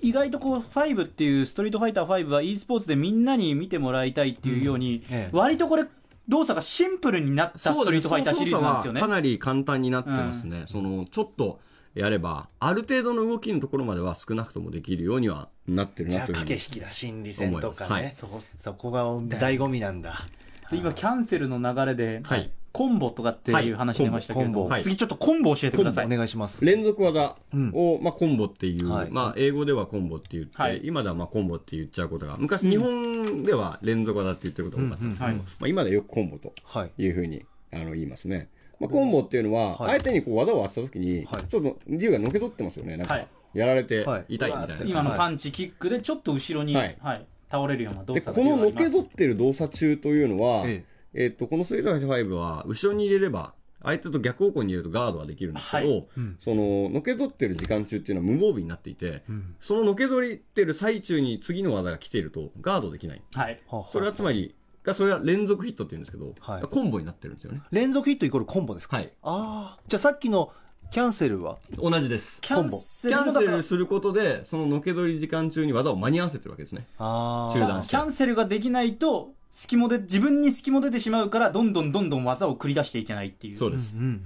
[0.00, 5.14] 意外とこう5っていうストリートファイター5は e スポーツでみんなに見てもらいたいっていうように、うん。
[5.14, 5.36] ええ。
[5.36, 5.86] 割とこれ
[6.28, 9.00] 動作がシンプルになったストリートファイターシリーズなんですよね。
[9.00, 10.64] 操作はかなり簡単になってますね。
[10.66, 11.60] その、ちょっと
[11.94, 16.92] やれば、ある程度の動きのところまでは少なくともできるようにはなってるじゃあなというふうに駆け引きだ。
[16.92, 18.42] 心理戦とかね、思い。
[18.56, 20.26] そこが醍醐味なんだ
[20.70, 22.50] で今キャンセルの流れで、はい。
[22.70, 26.06] コンボとかっていう話出ましたけれども、コンボはい次ちょっとコンボ教えてください。
[26.06, 26.64] お願いします。
[26.64, 27.34] 連続技
[27.72, 29.10] を、まあ、コンボっていう、はい。
[29.10, 30.80] まあ、英語ではコンボって言って、はい。
[30.84, 35.38] 今ではまあコンボって言っちゃうことが昔、日本では連続技って言ってることが多かったんですけど、うん。
[35.38, 35.44] うん。
[35.44, 39.90] まあ、今ではよくコンボとはいいうふうにあの言いますね、まあ、コンボっていうのは、はい。
[40.00, 41.48] 相手にこう技を当てた時に、はい。
[41.48, 42.96] ちょっと竜がのけぞってますよね。
[42.96, 43.28] なんか、はい。
[43.54, 44.36] やられてはい。
[44.36, 50.84] 痛いみたいな、はい今のパンチキックでちょっと後ろに、ははいい倒れるような動で作こののけぞっってる動作中というのは、え
[51.14, 51.26] え。
[51.26, 56.06] っとこのストリートファイター5は後ろに入れれば相手と逆方向に入れるとガードはできるんですけど、はい。
[56.38, 59.22] そののけぞってる時間中っていうのは無防備になっていて、
[59.60, 63.22] そののけぞってる最中に次の技が来ているとガードできない。
[63.34, 63.56] はい。
[63.90, 66.62] それはつまりがそれは連続ヒットっていうんですけど、はい。
[66.62, 67.62] コンボになってるんですよね。
[67.70, 68.96] 連続ヒットイコールコンボですか？
[68.96, 69.12] はい。
[69.22, 70.52] ああじゃあさっきの
[70.90, 71.58] キャンセルは？
[71.76, 72.40] 同じです。
[72.40, 76.86] キャンセキャンセルすることでそののけぞり時間中に技を間に合わせてるわけですね。
[76.98, 77.90] あ中断して。
[77.90, 83.58] キャンセルができないと隙もで自分に隙も出てしまうからどんどんどんどん技を繰り出していけないっていう。
[83.58, 84.22] そうです、うんうん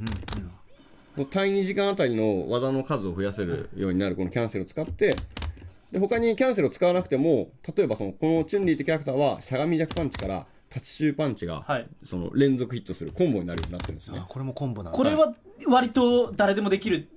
[1.14, 5.14] もう単位時間あたりの技の数を増やせるようになるこのキャンセルを使って
[5.90, 11.86] で他にキャンセルを使わなくても例えばそのこのチュンリーってキャラクターはしゃがみジャックパンチから立ち中パンチが、はい。
[12.02, 14.18] その連続ヒットするコンボになるようになってるんですね。
[14.18, 14.96] あこれもコンボなんだ。
[14.96, 15.34] これは
[15.68, 17.08] 割と誰でもできる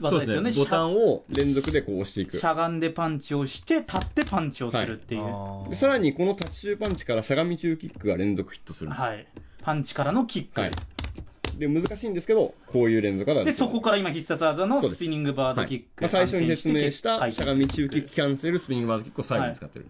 [0.00, 0.50] 技ですよね。
[0.56, 2.36] ボタンを連続でこう押していく。
[2.36, 9.26] しゃがんでパンチをして立ってパンチをするっていう、あーでさらにこの立ち中パンチからしゃがみ中キックが連続ヒットするんです、はい、
[9.62, 10.70] パンチからのキック、はい。
[11.58, 19.86] で難しいんですけどこういう連続技がでそこから今必殺技のスピニングバードはいキック、まあ、最初に説明したしゃがみ中キックキャンセルスピニングバードキックを最後に使ってる、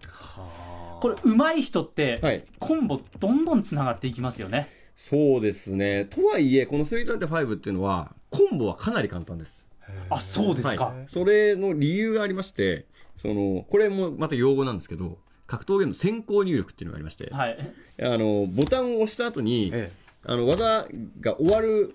[1.03, 2.45] これ上手い人って、はい。
[2.59, 4.69] コンボどんどんつながっていきますよね。
[4.95, 6.05] そうですね。
[6.05, 9.67] とはいえこのストリートファイター5っていうのはコンボはかなり簡単です。
[10.09, 12.85] あそうですか、はい、それの理由がありまして
[13.17, 17.57] そのこれもまた用語なんですけど格闘ゲームの先行入力っていうのがありまして、はい。
[18.01, 19.91] あのボタンを押した後に、え。
[20.25, 20.87] あの技
[21.19, 21.93] が終わる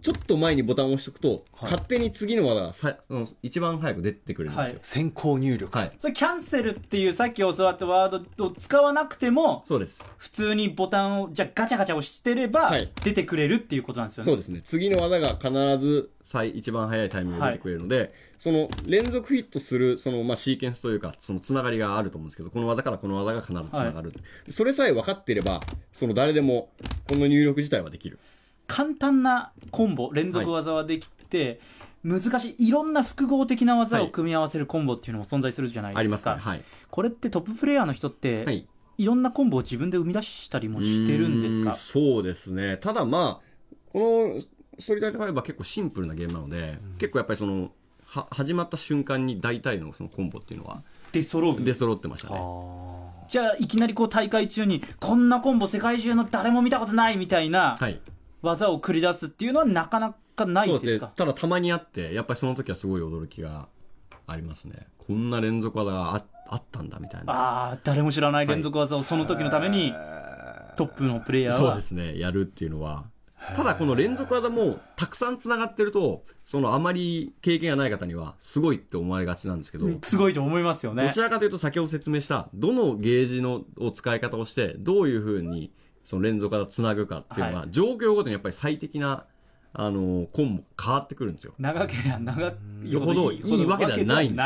[0.00, 4.78] ちょっと前にボタンを押しておくと、勝手に次の技がさあの一番早く出てくれるんですよ。
[4.82, 10.04] 先行入力はい、それキャンセルっていうさっき教わったワードを使わなくてもそうです。
[10.16, 14.60] 普通にボタンをじゃあガチャガチャ押してればはい出てくれるっていうことなんですよね、そうですね。
[14.64, 24.12] 次の技が必ず最一番早いタイミングで出てくれるので、その連続ヒットするそのまあシーケンスというかそのつながりがあると思うんですけど、この技からこの技が必ずつながる。
[24.50, 25.60] それさえ分かっていれば、
[25.92, 26.70] その誰でも
[27.08, 28.18] この入力自体はできる。
[28.68, 31.58] 簡単なコンボ連続技はできて、
[32.04, 36.38] 難しいいろんな複合的な技を組み合わせるコンボっていうのも存在するじゃないですか。
[36.38, 36.62] はい。
[36.90, 38.68] これってトッププレイヤーの人って、はい。
[38.98, 42.76] い、ろんなコンボを自分で生み出したりもしてるんですうーかそうですね。
[42.76, 44.40] ただまあ、この
[44.78, 47.70] ストリートファイター5は結構シンプルなゲームなので、結構やっぱりその、
[48.06, 52.40] は始まった瞬間に大体のそのコンボっていうのは出揃う出揃ってましたね。
[53.28, 58.00] じゃあいきなりこう大会中にこんなコンボ世界中の誰も見たことないみたいなはい。
[58.42, 61.08] 技を繰り出すっていうのはなかなかないですか？
[61.08, 63.68] ただたまにあって、やっぱりその時はすごい驚きが
[64.26, 64.86] ありますね。
[64.98, 67.32] こんな連続技がああったんだみたいな。
[67.32, 69.92] ああ誰も知らない連続技をその時のために
[70.76, 72.18] トップのプレイヤーそうはですね。
[72.18, 73.04] やるっていうのは。
[73.54, 85.72] ただこの連続技もたくさん繋がってると、そのあまり経験がない方にはすごいって思われがちなんですけど、すごいと思いますよねどちらかというと先ほど説明したどのゲージのを使い方をしてどういうふうに
[86.08, 89.26] その連続技をつなぐかっていうのは、は状況ごとにやっぱり最適な
[89.74, 91.52] あのコンボ変わってくるんですよ。
[91.58, 94.42] 長ければ長いよほどいいわけではないんで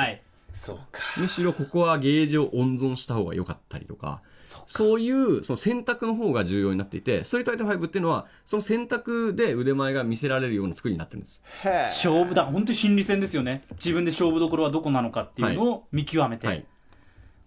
[0.53, 0.75] すよ。
[0.75, 1.03] そうか。
[1.19, 4.23] むしろここはゲージを温存した方が良かったりとか
[4.67, 11.43] そういうその選択の方が重要になっていてストリートファイター5っていうのはその選択で腕前が見せられるような作りになってるんです。
[11.63, 12.45] 勝負だ。
[12.45, 13.63] 本当に心理戦ですよね。
[13.75, 16.67] 自分で勝負どころはどこなのかっていうのを見極めて、はい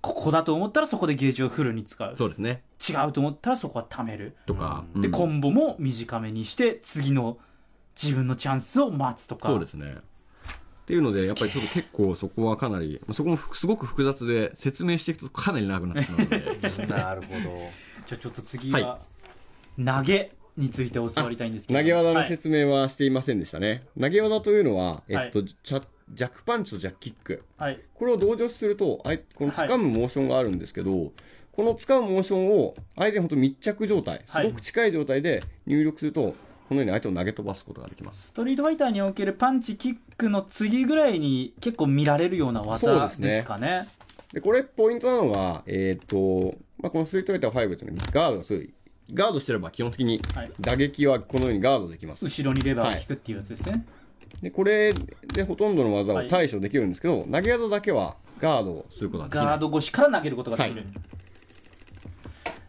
[0.06, 2.16] ここだと思ったらそこでゲージをフルに使う。
[2.16, 2.62] そうですね。
[2.88, 5.12] 違うと思ったらそこは貯める、とか、でうん。
[5.12, 7.40] コンボも短めにして次の
[8.00, 9.50] 自分のチャンスを待つとか。
[9.50, 9.96] そうですね。
[9.96, 17.40] っていうので、やっぱりちょっと結構そこはかなり、まあそこもふすごく複雑で説明していくとかなり長くなってしまうので、 なるほど。
[18.06, 19.00] じゃあちょっと次は、
[19.84, 21.80] 投げについて教わりたいんですけど。
[21.80, 22.28] 投げ技のはい。
[22.28, 23.82] 説明はしていませんでしたね。
[24.00, 25.82] 投げ技というのは、えっと、チャ
[26.14, 27.44] ジャックパンチとジャックキック。
[27.58, 27.80] はい。
[27.94, 31.12] これを同時するとあいこの掴むモーションがあるんですけど、
[31.52, 36.36] この掴むモーションを相手に本当密着状態すごく近い状態で入力すると、
[36.68, 38.28] このように相手を投げ飛ばすことができます。
[38.28, 43.28] ストリートファイターにおけるパンチキックの次ぐらいに結構見られるような技ですね。
[43.30, 43.88] ですかね。
[44.34, 48.74] でこれポイントなのが、えっとまあ、このストリートファイター5というのはガードがすごい
[49.14, 50.52] ガードしてれば基本的にはい。
[50.60, 53.86] 打撃はこのようにガードできます、後ろにレバーを引くっていうやつですね、
[54.42, 54.94] でこれ
[55.34, 56.28] でほとんどの技はい。
[56.28, 59.46] を対処できるんですけど、投げ技だけはガードをすることができない。
[59.46, 60.86] ガード越しから投げることができる、はい。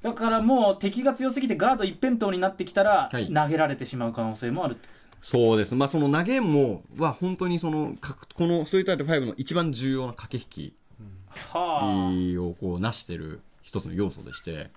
[0.03, 3.33] だからもう敵が強すぎてガード一辺倒になってきたら、はい。
[3.33, 4.88] 投げられてしまう可能性もあるって
[5.27, 10.77] そうです、まあ、その投げもは本当にそのかこのストリートファイター5の一番重要な駆け引き
[11.53, 14.71] はをこう成してる一つの要素でして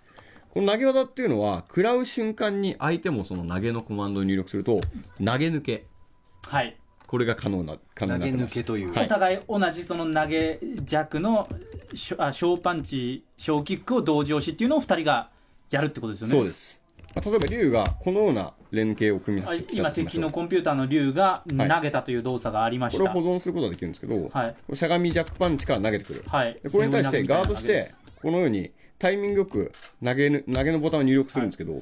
[0.49, 4.81] この投げ技っていうのは食らう瞬間に相手もその投げのコマンドを入力すると
[5.23, 5.85] 投げ抜け。
[5.85, 5.98] あ
[6.47, 6.75] はい。
[7.07, 9.05] これが可能な可能投げ抜になってますけという、はい。
[9.05, 11.47] お互い同じその投げ弱の
[11.93, 15.29] しょあ小パンチ小キックを同時押しっていうのを2人が
[15.71, 16.33] やるってことですよね。
[16.33, 16.81] そうです、
[17.15, 21.69] まあ、例えば竜がこのような連携を組み合わあせてきた今としましょう敵のコンピューターの竜がはい。
[21.69, 24.49] 投げたという動作がありました、これを保存することができるんですけど、はい。
[24.51, 26.59] これしゃがみジャックパンチから投げてくる、はい。
[26.61, 27.89] でこれに対してガードして
[28.21, 29.71] このようにタイミングよく
[30.03, 31.81] 投げ抜けのボタンを入力するんですけど、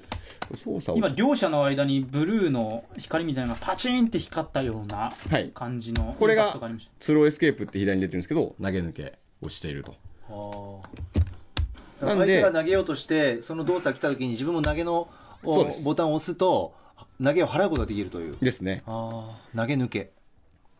[0.56, 0.98] 操作を。
[0.98, 5.52] 今両者の間にブルーの光みたいなのがパチンって光ったようなはい。
[5.54, 6.56] 感じのこれが
[7.00, 9.96] throw escape って左に出てるんですけど投げ抜けをしていると。
[10.30, 12.06] あー。
[12.06, 15.10] なんで相手が投げようとしてその動作が来た時に自分も投げの
[15.42, 16.76] ボタンを押すと
[17.24, 18.38] 投げを払うことができるという。
[18.40, 18.84] ですね。
[18.86, 19.34] 投
[19.66, 20.12] げ抜け。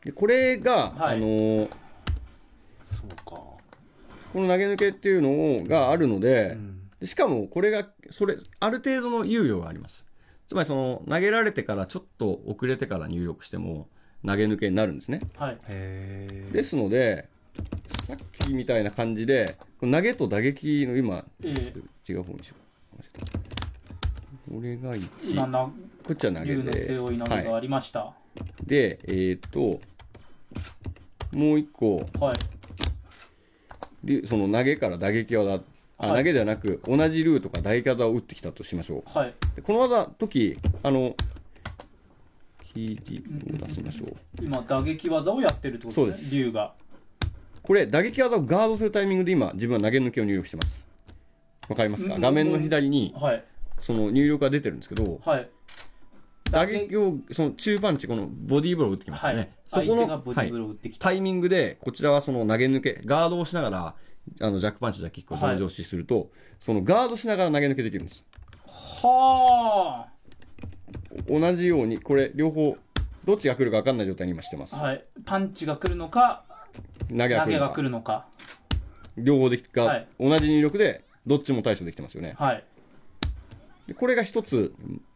[0.04, 1.18] でこれが、はい。
[1.18, 1.70] あのー
[2.86, 3.27] そうか
[4.34, 6.58] この投げ抜けっていうのがあるので、
[7.04, 10.06] しかもこれがそれある程度の猶予があります。
[10.48, 13.88] つまりその投げられてからちょっと遅れてから入力しても
[14.26, 15.20] 投げ抜けになるんですね。
[15.34, 15.54] たはい。
[15.56, 17.28] へえですので
[18.04, 21.74] さっきみたいな感じで投げと打撃の今え
[22.08, 22.68] 違う方にしよう。
[24.56, 25.72] これが1今なこ
[26.14, 28.00] っちは投げで背負い投げがはありました。
[28.02, 29.80] い、でえっ、と
[31.34, 31.98] もう一個。
[32.20, 32.38] はい。
[32.38, 32.57] り
[34.26, 35.62] その投げから打撃技
[36.00, 36.18] あ、はい。
[36.18, 39.18] 投げではなく同じルートから打撃技を打ってきたとしましょう。
[39.18, 39.34] はい。
[39.56, 41.16] でこの技時あの
[42.76, 44.16] PD を出しましょう。
[44.42, 46.32] 今打撃技をやってるってことです。
[46.34, 46.74] ね竜が。
[47.64, 50.88] これ打撃技をガードするタイミングで今自分は投げ抜けを入力してます。
[51.68, 52.16] わかりますか？
[52.16, 52.22] うん。
[52.22, 53.44] 画面の左にはい。
[53.80, 55.48] その入力が出てるんですけどはい
[56.52, 59.50] 打撃をその中パンチこのボディーブローを打ってきますよね、はい。
[59.68, 60.52] そこの、はい。
[61.00, 63.96] タイミングでこちらはその投げ抜けガードをしながら
[64.42, 66.30] あのジャックパンチジャックキックを同時押しすると、
[66.60, 68.26] そのガードしながら投げ抜けできるんです。
[69.02, 70.08] は
[71.28, 72.78] 同じようにこれ両方
[73.26, 75.04] どっちが来るか分かんない状態に今してます、あはい。
[75.26, 76.44] パンチが来るのか
[77.10, 77.46] 投げが来るのか。
[77.46, 78.26] 投げが来るのか。
[79.18, 80.08] 両方できが、はい。
[80.20, 82.36] 同じ入力でどっちも対処できてますよね。
[82.38, 82.64] はい。
[83.88, 84.74] でこれが一つ、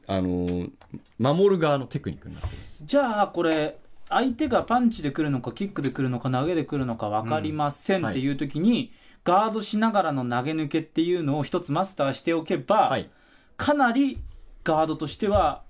[0.08, 0.72] あのー
[1.18, 2.82] 守る側のテクニックになっています。
[2.84, 3.78] じゃあこれ
[4.10, 8.92] 相手がパンチで来るのかキックで来るのか投げで来るのか分かりませんうんっていう時に、
[9.24, 13.10] ガードしながらの投げ抜けっていうのを一つマスターしておけば、はい。
[13.56, 14.20] かなり
[14.64, 15.64] ガードとしては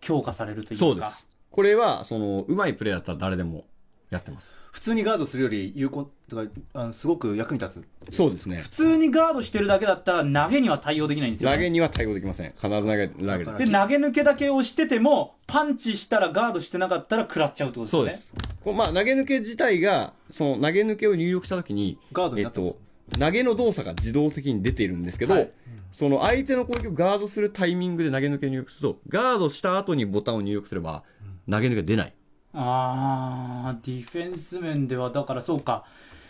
[0.00, 0.84] 強化されるというか。
[0.84, 1.26] そうです。
[1.50, 3.64] これはそのうまいプレーだったら誰でも
[4.10, 4.54] やってます。
[4.72, 6.44] 普通にガードするより有効とか
[6.74, 8.14] あのすごく役に立つ。
[8.14, 8.58] そうですね。
[8.58, 12.52] 普通にガードしてるだけだったら投げには対応できないんですよ、投げには対応できません。
[12.52, 13.58] 必ず投げ投げる。
[13.58, 18.10] で投げ抜けだけをしててもパンチしたらガードしてなかったら食らっちゃうってことですよね。
[18.12, 18.32] そうです。
[18.62, 22.78] こうまあ投げ抜け自体がその投げ抜けを入力したときにガードになってます。
[23.10, 25.50] えっと、投げの動作が自動的に出ているんですけど、はい。
[25.90, 31.02] その相手の攻撃をガードするタイミングで投げ抜けを入力するとガードした後にボタンを入力すれば
[31.50, 32.14] 投げ抜け出ない
[32.54, 35.84] あーディフェンス面ではだからそうか。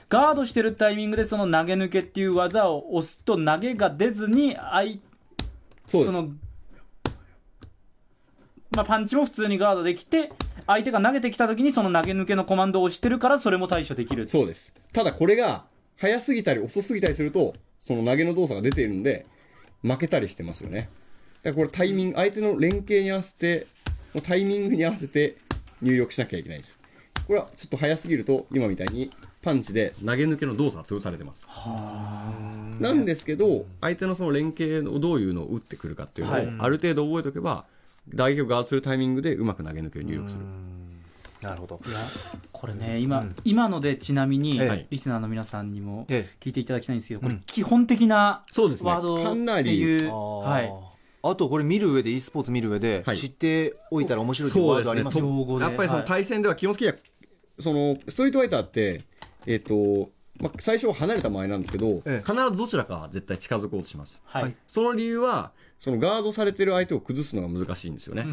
[0.09, 4.99] ガードしてるタイミングでその投げ抜けっていう技を押すと投げが出ずに相
[5.87, 6.13] そうです。
[6.13, 6.29] その、
[8.71, 10.33] まあ、パンチも普通にガードできて
[10.67, 14.29] 相手が投げてきた時にその投げ抜けのコマンドを押してるからそれも対処できる。
[14.29, 14.73] そうです。
[14.93, 15.65] ただこれが
[15.99, 19.27] 早すぎたり遅すぎたりするとその投げの動作が出ているので
[19.83, 20.89] 負けたりしてますよね。
[21.43, 23.67] だからこれタイミング相手の連携に合わせて
[24.23, 25.37] タイミングに合わせて
[25.83, 26.79] 入力しなきゃいけないです。
[27.27, 29.11] これはちょっと早すぎると今みたいに
[29.43, 31.47] パンチで投げ抜けの動作が潰されてます。
[32.81, 36.47] なんですけど相手のその連携をどういうのを打ってくるかっていうのをはい。
[36.59, 37.65] ある程度覚えておけば
[38.09, 40.45] 打撃をガードするタイミングでうまく投げ抜けを入力する。
[41.43, 41.81] なるほど。
[41.87, 41.99] いや
[42.51, 46.35] これね今,、今のでちなみに、ええリスナーの皆さんにもええ。
[46.41, 48.91] 聞いていただきたいんですけど、これ基本的なそうですね。
[48.91, 50.73] ワードってりいう、はい、
[51.23, 53.19] あとこれ見る上で e スポーツ見る上ではい。
[53.19, 55.19] 知っておいたら面白いっていうワードあります？
[55.19, 55.45] そうで。
[55.45, 56.09] すねやっぱりそのはい。
[56.09, 56.95] 対戦では基本的には
[57.59, 59.03] そのストリートファイターって、
[59.47, 62.23] えっとまあ、最初は離れた間合いなんですけど、ええ。
[62.25, 64.23] 必ずどちらかは絶対近づこうとします。
[64.27, 68.27] はい、はいその理由はそのガードされてる相手を崩すのが難しいんですよね、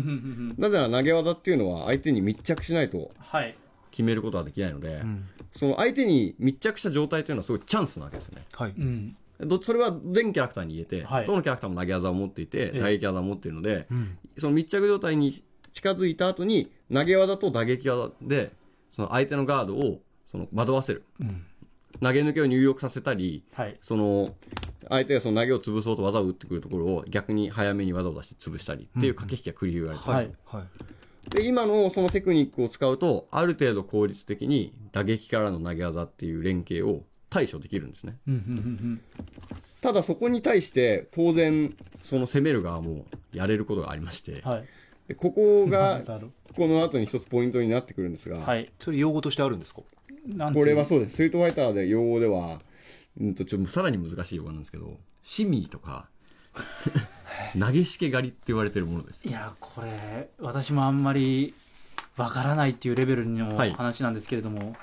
[0.57, 3.55] なぜなら投げ技っていうのは相手に密着しないとはい。
[3.91, 5.25] 決めることはできないので、ん。
[5.53, 8.45] その相手に密着した状態というのはすごいチャンスなわけですよね。
[8.53, 8.73] はい。
[8.77, 11.25] うんどそれは全キャラクターに言えて、はい。
[11.25, 12.79] どのキャラクターも投げ技を持っていてええ。
[12.79, 14.17] 打撃技を持っているので、ん。
[14.37, 18.53] その密着状態に近づいた後に投げ技と打撃技で
[18.91, 19.99] その相手のガードを
[20.31, 21.03] その惑わせる、
[22.01, 23.77] 投げ抜けを入力させたりはい。
[23.81, 24.33] その
[24.89, 38.17] 相手がその投げを潰そうと技を打ってくるところを逆に早めに技を出して潰したりっていう駆け引きが繰り広げられてます、で今のそのテクニックを使うとある程度効率的に打撃からの投げ技っていう連携を対処できるんですね。
[39.81, 44.65] ただそこに対して当然その攻める側もやれることがありましてうんはい。
[45.07, 46.01] でここが
[46.55, 48.69] この後に一つポイントになってくるんですが、うはい。
[48.79, 49.81] それ用語としてあるんですか？
[50.53, 51.13] これはそうです。
[51.13, 52.61] ストリートファイターで用語では、
[53.19, 56.07] うん、とちょっとさらに難しい用語なんですけどシミーとか
[57.59, 59.27] 投げしけ狩りって言われてるものです。
[59.27, 61.53] いやこれ私もあんまり
[62.17, 64.75] わからないっていうレベルのはい話なんですけれども、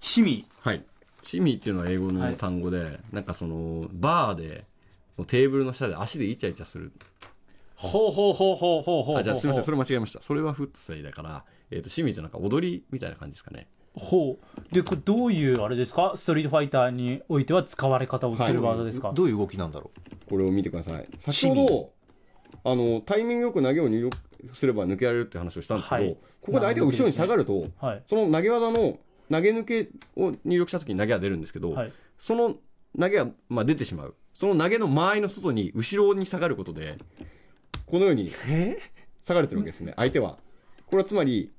[0.00, 0.84] シミはい
[1.24, 4.64] シミーっていうのは英語の単語で、なんかそのバーで
[5.26, 6.92] テーブルの下で足でイチャイチャする。
[7.76, 9.64] ほうほうほうほうほうほうあじゃあすみません。
[9.64, 10.22] それれ間違えました。
[10.22, 13.66] それはフットサイだから、えー、とシミーってなんか踊りみたいな感じですかね。
[13.94, 14.74] ほう。
[14.74, 16.12] でこれどういうあれですか？
[16.16, 19.90] ストリートファイターにおいては使われ方をするワードですか、どういう動きなんだろ
[20.28, 21.08] これを見てください。
[21.20, 21.90] 先ほど
[22.64, 24.16] あのタイミングよく投げを入力
[24.54, 26.16] すれば抜けられるって話をしたんですけど、はい。
[26.40, 28.02] ここで相手が後ろに下がると、はい。
[28.06, 28.98] その投げ技の
[29.30, 31.92] 投げ抜けを入力した時に投げが出るんですけど、はい。
[32.18, 32.56] その
[32.98, 34.14] 投げが、まあ、出てしまう。
[34.32, 36.98] その投げの間合いの外に後ろに下がることで
[37.86, 38.32] このように
[39.22, 40.38] 下がれてるわけですね相手は。
[40.86, 41.52] これはつまり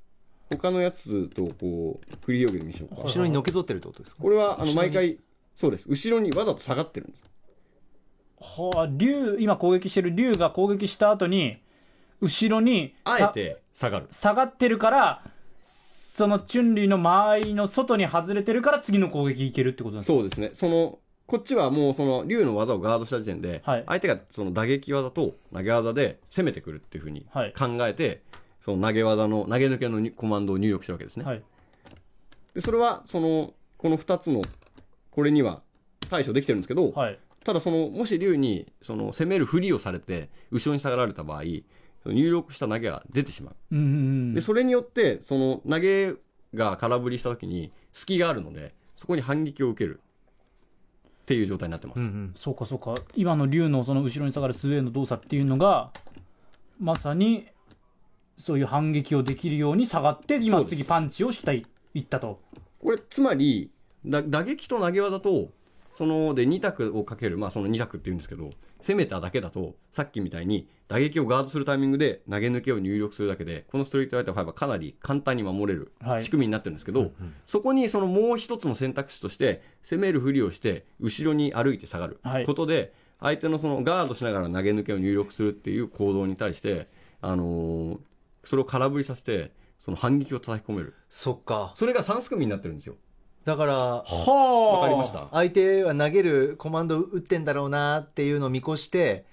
[0.50, 3.02] 他のやつとこう繰り広げてみましょうか。
[3.02, 4.22] 後ろにのけぞってるってことですか？
[4.22, 5.18] これはあの毎回
[5.54, 5.88] そうです。
[5.88, 7.24] 後ろにわざと下がってるんです。
[8.38, 11.56] はあ竜今攻撃してる竜が攻撃した後に
[12.20, 14.06] 後ろにあえて下がる。
[14.10, 15.22] さ下がってるから
[16.16, 20.14] そのチュンリーの間合いの外に外れてるから次の攻撃いけるってことなんですか？
[20.14, 20.50] そうですね。
[20.54, 23.84] そのこっちはもうその竜の技をガードした時点で、はい。
[23.86, 27.52] 相手がその打撃技と投げ技で攻めてくるっていうふうにはい。
[27.52, 28.22] 考えて、
[28.62, 31.42] その投げ技の投げ抜けのにコマンドを入力してるわけですね、はい。
[32.54, 34.40] でそれはそのこの2つの
[35.10, 35.60] これには
[36.08, 37.18] 対処できてるんですけど、はい。
[37.44, 41.42] ただそのもし竜にその攻めるふりをされて後ろに下がられた場合
[42.12, 43.56] 入力した投げが出てしまう。
[43.72, 44.34] うんうんうん。
[44.34, 46.14] でそれによってその投げ
[46.54, 50.00] が空振りした時に隙があるのでそこに反撃を受ける。
[51.22, 52.32] っていう状態になってます、うんうん。
[52.36, 52.94] そうかそうか。
[53.16, 55.90] 今の竜のその後ろに下がるスウェーの動作っていうのが
[56.78, 57.48] まさに
[58.38, 62.40] そういう反撃をできるように下がって今次パンチをしたいいったと。
[62.80, 63.72] これつまり
[64.04, 65.48] だ打撃と投げ技と
[65.92, 68.50] そので2択をかける、まあ、その2択っていうんですけど
[68.80, 76.22] 攻めただけだとさっきみたいに打撃をガードするタイミングで投げ抜けを入力するだけでこのストリートファイター5はかなり簡単に守れるはい。
[76.22, 77.10] 仕組みになってるんですけど、
[77.46, 82.46] そこにそのもう一つの選択肢として攻めるふりをして後ろに歩いて下がるはい。
[82.46, 86.88] ことで、相手のそのガードしながら投げ抜けを入力するっていう行動に対して、
[87.20, 87.98] あのー
[88.44, 90.94] それを空振りさせてその反撃を叩き込める。
[91.08, 91.72] そっか。
[91.74, 92.94] それが3組になってるんですよ。
[93.44, 94.76] だからはあ。
[94.78, 95.28] わかりました。
[95.32, 99.24] 相手は投げるコマンド打ってんだろうなっていうのを見越して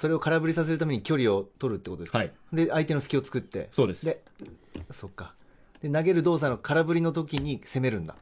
[0.00, 2.32] それを空振りさせるために距離を取るってことですか、はい。
[2.54, 3.68] で相手の隙を作って。
[3.70, 4.06] そうです。
[4.06, 4.22] で
[4.90, 5.34] そっか。
[5.82, 8.14] で投げる動作の空振りの時に攻めるんだ。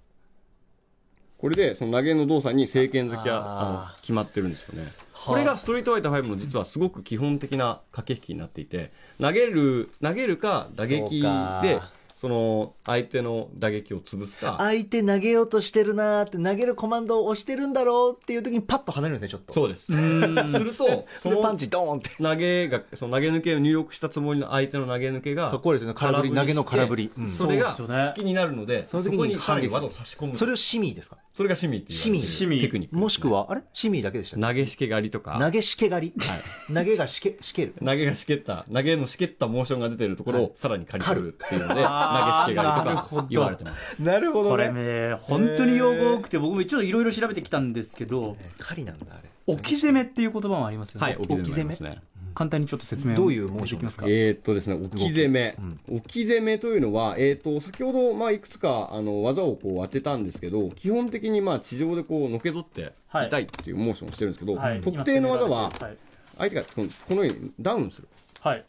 [1.39, 4.89] これでその投げの動作に正剣付けは決まってるんですよね。
[5.14, 5.18] あ。
[5.26, 11.22] これがストリートファイター5の実はすごく基本的な駆け引きになっていて投げる投げるか打撃
[11.62, 11.81] で
[12.21, 14.57] その相手の打撃を潰すか。
[14.59, 19.53] 相手投げようとしてるなーって投げるコマンドを押してるんだろうっていう時にパッと離れるんですねちょっと。
[19.53, 19.85] そうです。
[19.87, 22.11] すると そのそれパンチドーンって。
[22.21, 25.95] 投げがその投げ抜けを入力したつもりの相手の投げ抜けがかっこいいですよね。
[25.97, 27.11] 空振り投げの空振り。
[27.16, 27.27] うん。
[27.29, 30.35] それが好きになるのでその時にこにさらに技を差し込む。
[30.35, 31.19] それをシミーですか？
[31.33, 33.62] それがシミっていうシミシミテクニックもしくはあれ？
[33.73, 35.35] シミーだけでしたっ投げしけ狩りとか。
[35.39, 37.75] け投げしけ狩り、投げがしけしける。
[37.85, 43.97] 投げがしけった投げのしけったモーションが出てるところをさらに刈り取るっていうので 投げしあーけ狩りとか言われてます。
[44.01, 49.29] なるほこれね本当に用語多くて僕もちょっといろいろ調べてきたんですけど狩りなんだあれ。
[49.47, 51.99] 置き攻めっていう言葉もありますよね、はい置き攻め。
[52.35, 53.17] 簡単にちょっと説明を。
[53.17, 54.07] どういうモーションできますか？
[54.07, 55.57] えーっとですね置き攻め、
[55.91, 63.29] 置き攻めというのは、えーっと先ほど、まあ、いくつかあの技をこう当てたんですけど基本的にまあ地上でこうのけぞってはい。
[63.29, 64.81] 痛いっていうモーションをしてるんですけど、はい。
[64.81, 65.97] 特定の技ははい。
[66.37, 68.09] 相手がこのこのようにダウンする。
[68.41, 68.65] はい。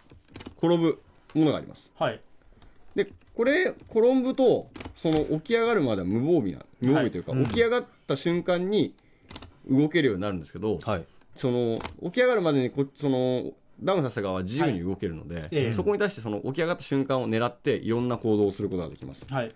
[0.58, 1.00] 転ぶ
[1.36, 1.92] ものがあります。
[2.00, 2.20] はい。
[2.96, 3.08] で
[3.40, 8.94] これ転ぶとその起き上がるまでは無防備な無防備というか、起き上がった瞬間に
[9.66, 11.06] 動けるようになるんですけど、はい。
[11.38, 15.72] その起き上がるまでにこそのダウンさせた側は自由に動けるので、ええ。
[15.72, 19.26] そこに対してその起き上がった瞬間を狙っていろんな行動をすることができます。
[19.30, 19.56] はい。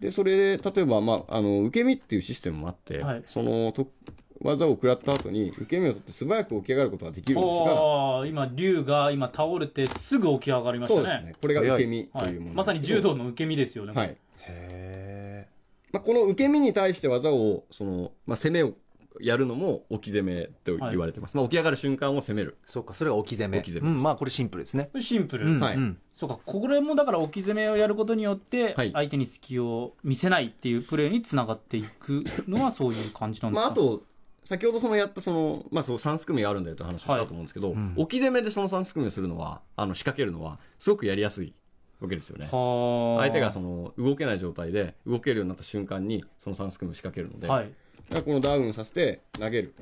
[0.00, 3.22] でそれで例えば、まあ、あの受け身っていうシステムもあって、はい。
[3.26, 3.86] そのと
[4.40, 11.06] 技を食らった後に受け身を取って素早く起き上がることができるんですがああ今竜が今倒れてすぐ起き上がりましたね。
[11.06, 11.34] そうですね。
[11.40, 14.16] これが受け身とはいいうもの、まさに柔道の受け身ですよね、はい。
[14.40, 15.48] へ
[15.92, 18.74] まあ、この受け身に対して技をその、まあ、攻めを
[19.20, 22.58] やるのも置き攻めと言われてます、まあ、起き上がる瞬間を攻める。
[22.66, 23.58] そうかそれが置き攻め。
[23.58, 24.90] 置き攻めうん、まあこれシンプルですね。
[24.98, 25.60] シンプル、うん。
[25.60, 25.76] はい。
[25.76, 28.92] うんそうかこれもだから置き攻めをやることによってはい。
[28.92, 34.04] 相手に隙を見せないっていうプレーにつながっていくのはそういう感じなんですか、まあ、あと
[34.44, 37.94] 先ほどそのやったその、まあ、そう3すくみがあるんだよという話をしたと思うんですけど、ん。
[37.96, 41.54] 置き攻めでその3すくみをするのはあの仕掛けるのはすごくやりやすい
[42.00, 42.46] わけですよね。
[42.50, 43.22] はあ。
[43.22, 47.72] 相手がその動けない状態で動けるようになった瞬間にその3すくみを仕掛けるので、はい。
[48.22, 49.74] このダウンさせて投げる。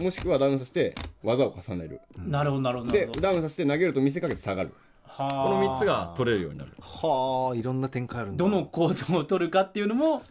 [0.00, 0.94] もしくはダウンさせて
[1.24, 2.00] 技を重ねる。
[2.16, 4.72] なるほどなるほどでダウンさせて投げると見せかけて下がる。
[5.04, 5.28] はあ。
[5.28, 6.72] この3つが取れるようになる。
[6.80, 8.44] はあいろんな展開あるんだ。
[8.44, 10.22] どの行動を取るかっていうのも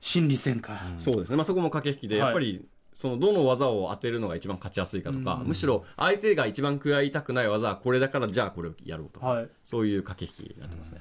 [0.00, 2.26] 心理戦か、そうですね、まあ、そこも駆け引きで、はい。
[2.28, 9.48] やっぱりそのどの技を当てるのが一番勝ちやすいかとか、むしろ相手が一番食らいたくない技はこれだからじゃあこれをやろうとか、はい。
[9.64, 11.00] そういう駆け引きになってますね、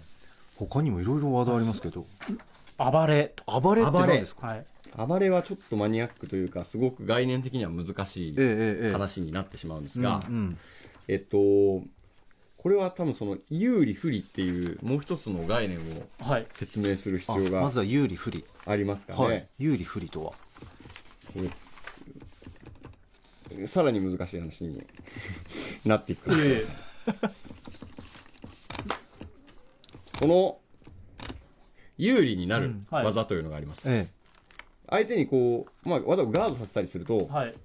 [0.56, 2.06] 他にもいろいろワードありますけど。
[2.78, 4.48] 暴れと暴れって何ですか？
[4.48, 4.66] はい。
[4.96, 8.48] 暴れはちょっとマニアックというかすごく概念的には難しいえええ
[8.84, 8.92] えええ。
[8.92, 10.58] 話になってしまうんですが、うん。
[11.08, 11.84] えっと
[12.68, 15.82] これは多分その有利不利っていうもう一つの概念を
[16.20, 16.48] はい。
[16.52, 18.44] 説明する必あ要がまずは有利不利。
[18.66, 19.48] ありますかね、はい。
[19.58, 20.34] 有利不利とは？
[21.34, 21.40] こ
[23.58, 24.86] れさらに難しい話に
[25.86, 26.76] なっていくかもしれません。
[30.20, 30.60] この
[31.98, 33.06] 有利になるはい。
[33.06, 34.10] 技というのがあります、え。
[34.90, 37.56] 相手にこう、まあ、技をガードさせたりすると、はい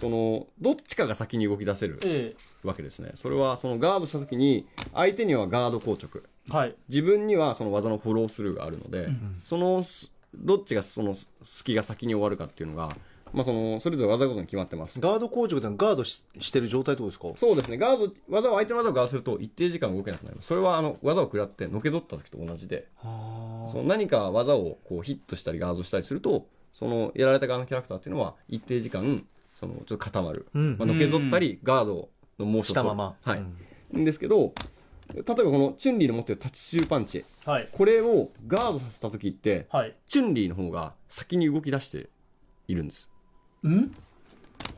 [0.00, 3.12] そのどっちかが先に動き出せるえわけですね。
[3.14, 6.22] それはそのガードした時に相手にはガード硬直。
[6.24, 6.76] えはい。
[6.88, 9.08] 自分にはその技のフォロースルーがあるので、
[9.44, 12.96] そのすどっちがその隙が先に終わるかっていうのが、
[13.32, 14.98] まあ、そのそれぞれ技ごとに決まってます。
[14.98, 17.28] えガード工場でガードししてる状態ってことですか？
[17.36, 20.48] そうですね、ガード、技を相手の技をガードすると一定時間動けなくなります。
[20.48, 29.26] それはあの技を食らってのけぞった時と同じで、はその何か技をこうヒットしたりガードしたりすると、そのやられた側のキャラクターっていうのは一定時間、
[29.58, 30.46] そのちょっと固まる。
[30.54, 30.76] うん。
[30.78, 33.16] まあ、のけぞったり、ガードのモーションしたまま。
[33.22, 33.44] はい。
[33.92, 34.02] うん。
[34.02, 34.52] んですけど、
[35.14, 37.68] 例えばこのチュンリーの持ってるタッチシューパンチ、はい。
[37.72, 39.96] これをガードさせた時って、はい。
[40.06, 42.08] チュンリーの方が先に動き出して
[42.68, 43.08] いるんです。
[43.66, 43.94] ん？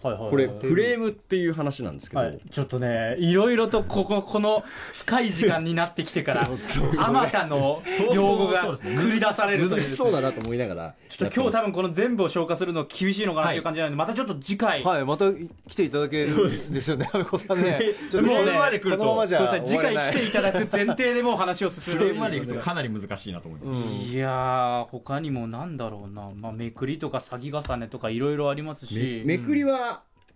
[0.03, 6.49] はいはいはいこれ、フレームっていう話なんですけど、はい、ちょっとね、いろいろとここ、この深い時間になってきてから、
[6.99, 7.83] あまたの
[8.13, 9.83] 用語が繰り出されるという。
[9.83, 10.95] 難しそうだなと思いながら。
[11.09, 17.81] ちょっと今日多分この全部を消化するの厳しいのかなっていう感じなので、またちょっと次回、はいまた来ていただけるんですよね 阿部子さんね。
[18.11, 22.15] ちょっともうねこのままじゃ次回来ていいただく前提でもう話を進そめる。
[22.15, 22.59] れまでいくと。
[22.61, 24.13] かなり難しいなと思います。
[24.13, 29.80] いやー、他にもなんだろうな、まあ、めくりとか詐欺重ねとかいろいろありますし、めくりは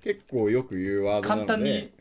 [0.02, 1.92] 結構よく言うワードなので簡単に、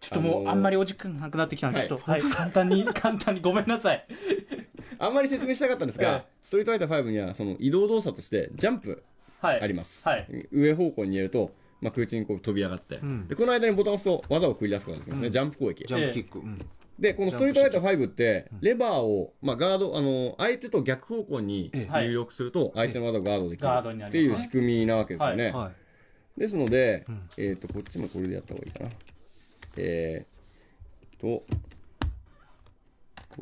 [0.00, 4.06] ちょっともあのーうあんまりお時間なくなってきたので、ちょっと、はい、簡単に、 簡単にごめんなさい。
[4.98, 6.22] あんまり説明したかったんですが、ええ。
[6.42, 9.02] ストリートファイター5にはその移動動作としてジャンプ
[9.40, 9.60] はい。
[9.60, 10.26] あります、はい。
[10.52, 13.26] 上方向に入れると、まあ、空中にこう飛び上がって、ん。
[13.26, 15.84] でこの間にボタンを押すと技を繰り出すことができますね、ジャンプ攻撃。
[15.86, 16.58] ジャンプキック、うん。
[16.98, 21.90] でこのストリートファイター5ってレバーを、まあ、ガードあの相手と逆方向にええ。
[21.90, 25.80] 入力すると相手の技をガードできるっていう仕組みなわけですよね、はい
[26.36, 28.90] ですので、んえっ、と、こっちもこれでやった方がいいかな。
[29.76, 31.44] えー、と、こ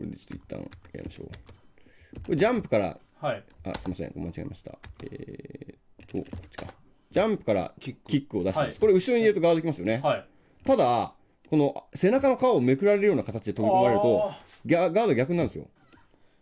[0.01, 1.27] れでちょっと一旦やりましょう。
[1.27, 1.33] こ
[2.31, 3.45] れジャンプから、はい。
[3.65, 4.79] あ、すみません、間違えました。
[5.05, 6.67] えー、と、こっちか。
[7.11, 8.69] ジャンプからキックを出してます。
[8.69, 10.01] はいこれ後ろに入れるとガードできますよね。
[10.03, 10.27] はい。
[10.65, 11.15] ただ、
[11.49, 14.33] この背中の皮をめくられるような形で飛び込まれると
[14.67, 15.67] ガード逆になるんですよ。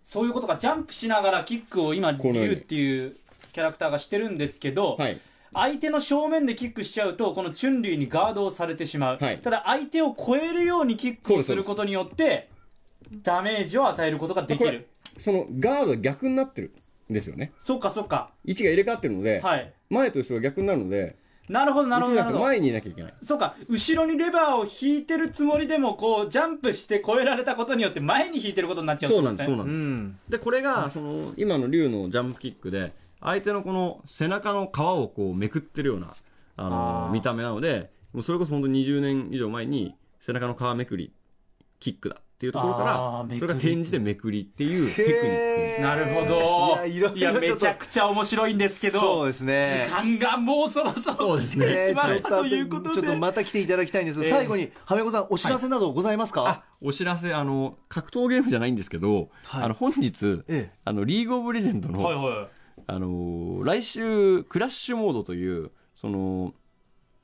[0.03, 3.17] そういうことか、ジャンプしながらキックを今、リュウっていう
[3.53, 5.21] キャラクターがしてるんですけど、はい。
[5.57, 9.19] 相手の正面でキックしちゃうと、このチュンリーにガードをされてしまう。
[9.19, 12.49] はいただ、相手を超えるようにキックをすることによって、
[13.23, 14.87] ダメージを与えることができる。
[15.19, 16.73] そのガードが逆になってる
[17.11, 17.53] んですよね。
[17.59, 18.31] そっかそっか。
[18.45, 19.73] 位置が入れ替わってるので、はい。
[19.89, 21.17] 前と後ろが逆になるので、
[21.49, 23.15] なるほど、なるほど、な前にいなきゃいけない。
[23.23, 29.59] そうか、後ろにレバーを引いてるつもりでも、こう、ジャンプして超えられたことによって前に引いてることになっちゃうそうなんです、そうね。
[29.59, 29.77] なんです。
[29.77, 36.15] うんで、これが、その、今の竜のジャンプキックで、相手のこの背中の皮をこうめくってるような、あ
[36.57, 37.07] あー。
[37.09, 41.13] の見た目なので、もうそれこそ本当に20年以上前に、背中の皮めくり、
[41.81, 46.85] キックだっっていうところからそれが展示でめくりっていうテクニックなるほど。
[46.85, 47.41] いやいろいろちょっと。
[47.41, 49.87] めちゃくちゃ面白いんですけどそうですね。
[49.87, 51.67] 時間がもうそろそろそうですね。
[51.67, 52.95] 来てしまちょっとったということで。
[52.95, 54.19] ちょっとまた来ていただきたいんです。
[54.19, 57.33] が、ええ最後にはめこさんお知らせなどございますか、あお知らせ。
[57.33, 59.65] あの格闘ゲームじゃないんですけど、はい。
[59.65, 60.79] あの本日、ええ。
[60.85, 62.49] あのリーグオブレジェンドの、はいはい
[62.87, 66.55] あのー来週クラッシュモードというその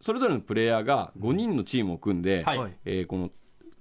[0.01, 2.59] それぞれのプレイヤーが5人のチームを組んで、はい。
[2.59, 2.73] はい。
[2.85, 3.31] えーこの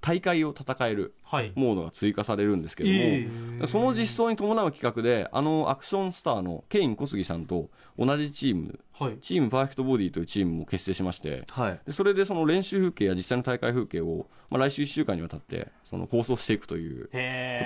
[0.04, 1.52] 大会を戦えるはい。
[1.54, 9.18] モードが追加されるんですけども、えその実装に伴う企画であのアクションスターのケイン小杉さんと同じチームはい。
[9.20, 11.80] チームパーフェクトボディというチームも結成しましてはい。
[11.86, 17.10] でそれでその練習風景や実際の大会風景を、まあ、来週1週間にわたってその放送していくというこ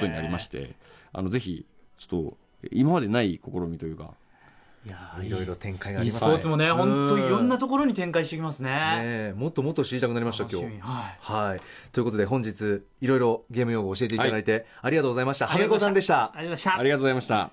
[0.01, 0.77] とになりまして
[1.15, 1.65] あのぜひ
[1.97, 2.37] ちょっと
[2.71, 4.13] 今までない試みというか。
[4.87, 6.29] いやーいろいろ展開があ e りますね。
[6.29, 8.71] スポーツもね本当いろんなとところに展開してきますね。
[8.71, 10.65] ねえもっともっと知りたくなりました今日。
[10.65, 10.75] はい。
[11.21, 11.61] はい。
[11.91, 15.49] ということで本日いろいろゲーム用語を教えていただいて、ありがとうございました。
[15.49, 16.25] はめありがとうございまこさんでした。
[16.25, 16.79] ありがとうございました。
[16.79, 17.51] ありがとうございました。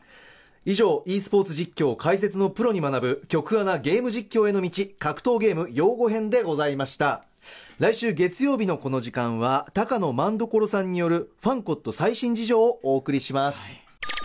[0.65, 7.25] 以上 e スポーツ実況解説のプロに学ぶ曲穴ゲーム実況への道格闘ゲーム用語編でございました。
[7.79, 13.75] 来週月曜日のこの時間は高野万所さんによるファンコット最新事情をお送りします、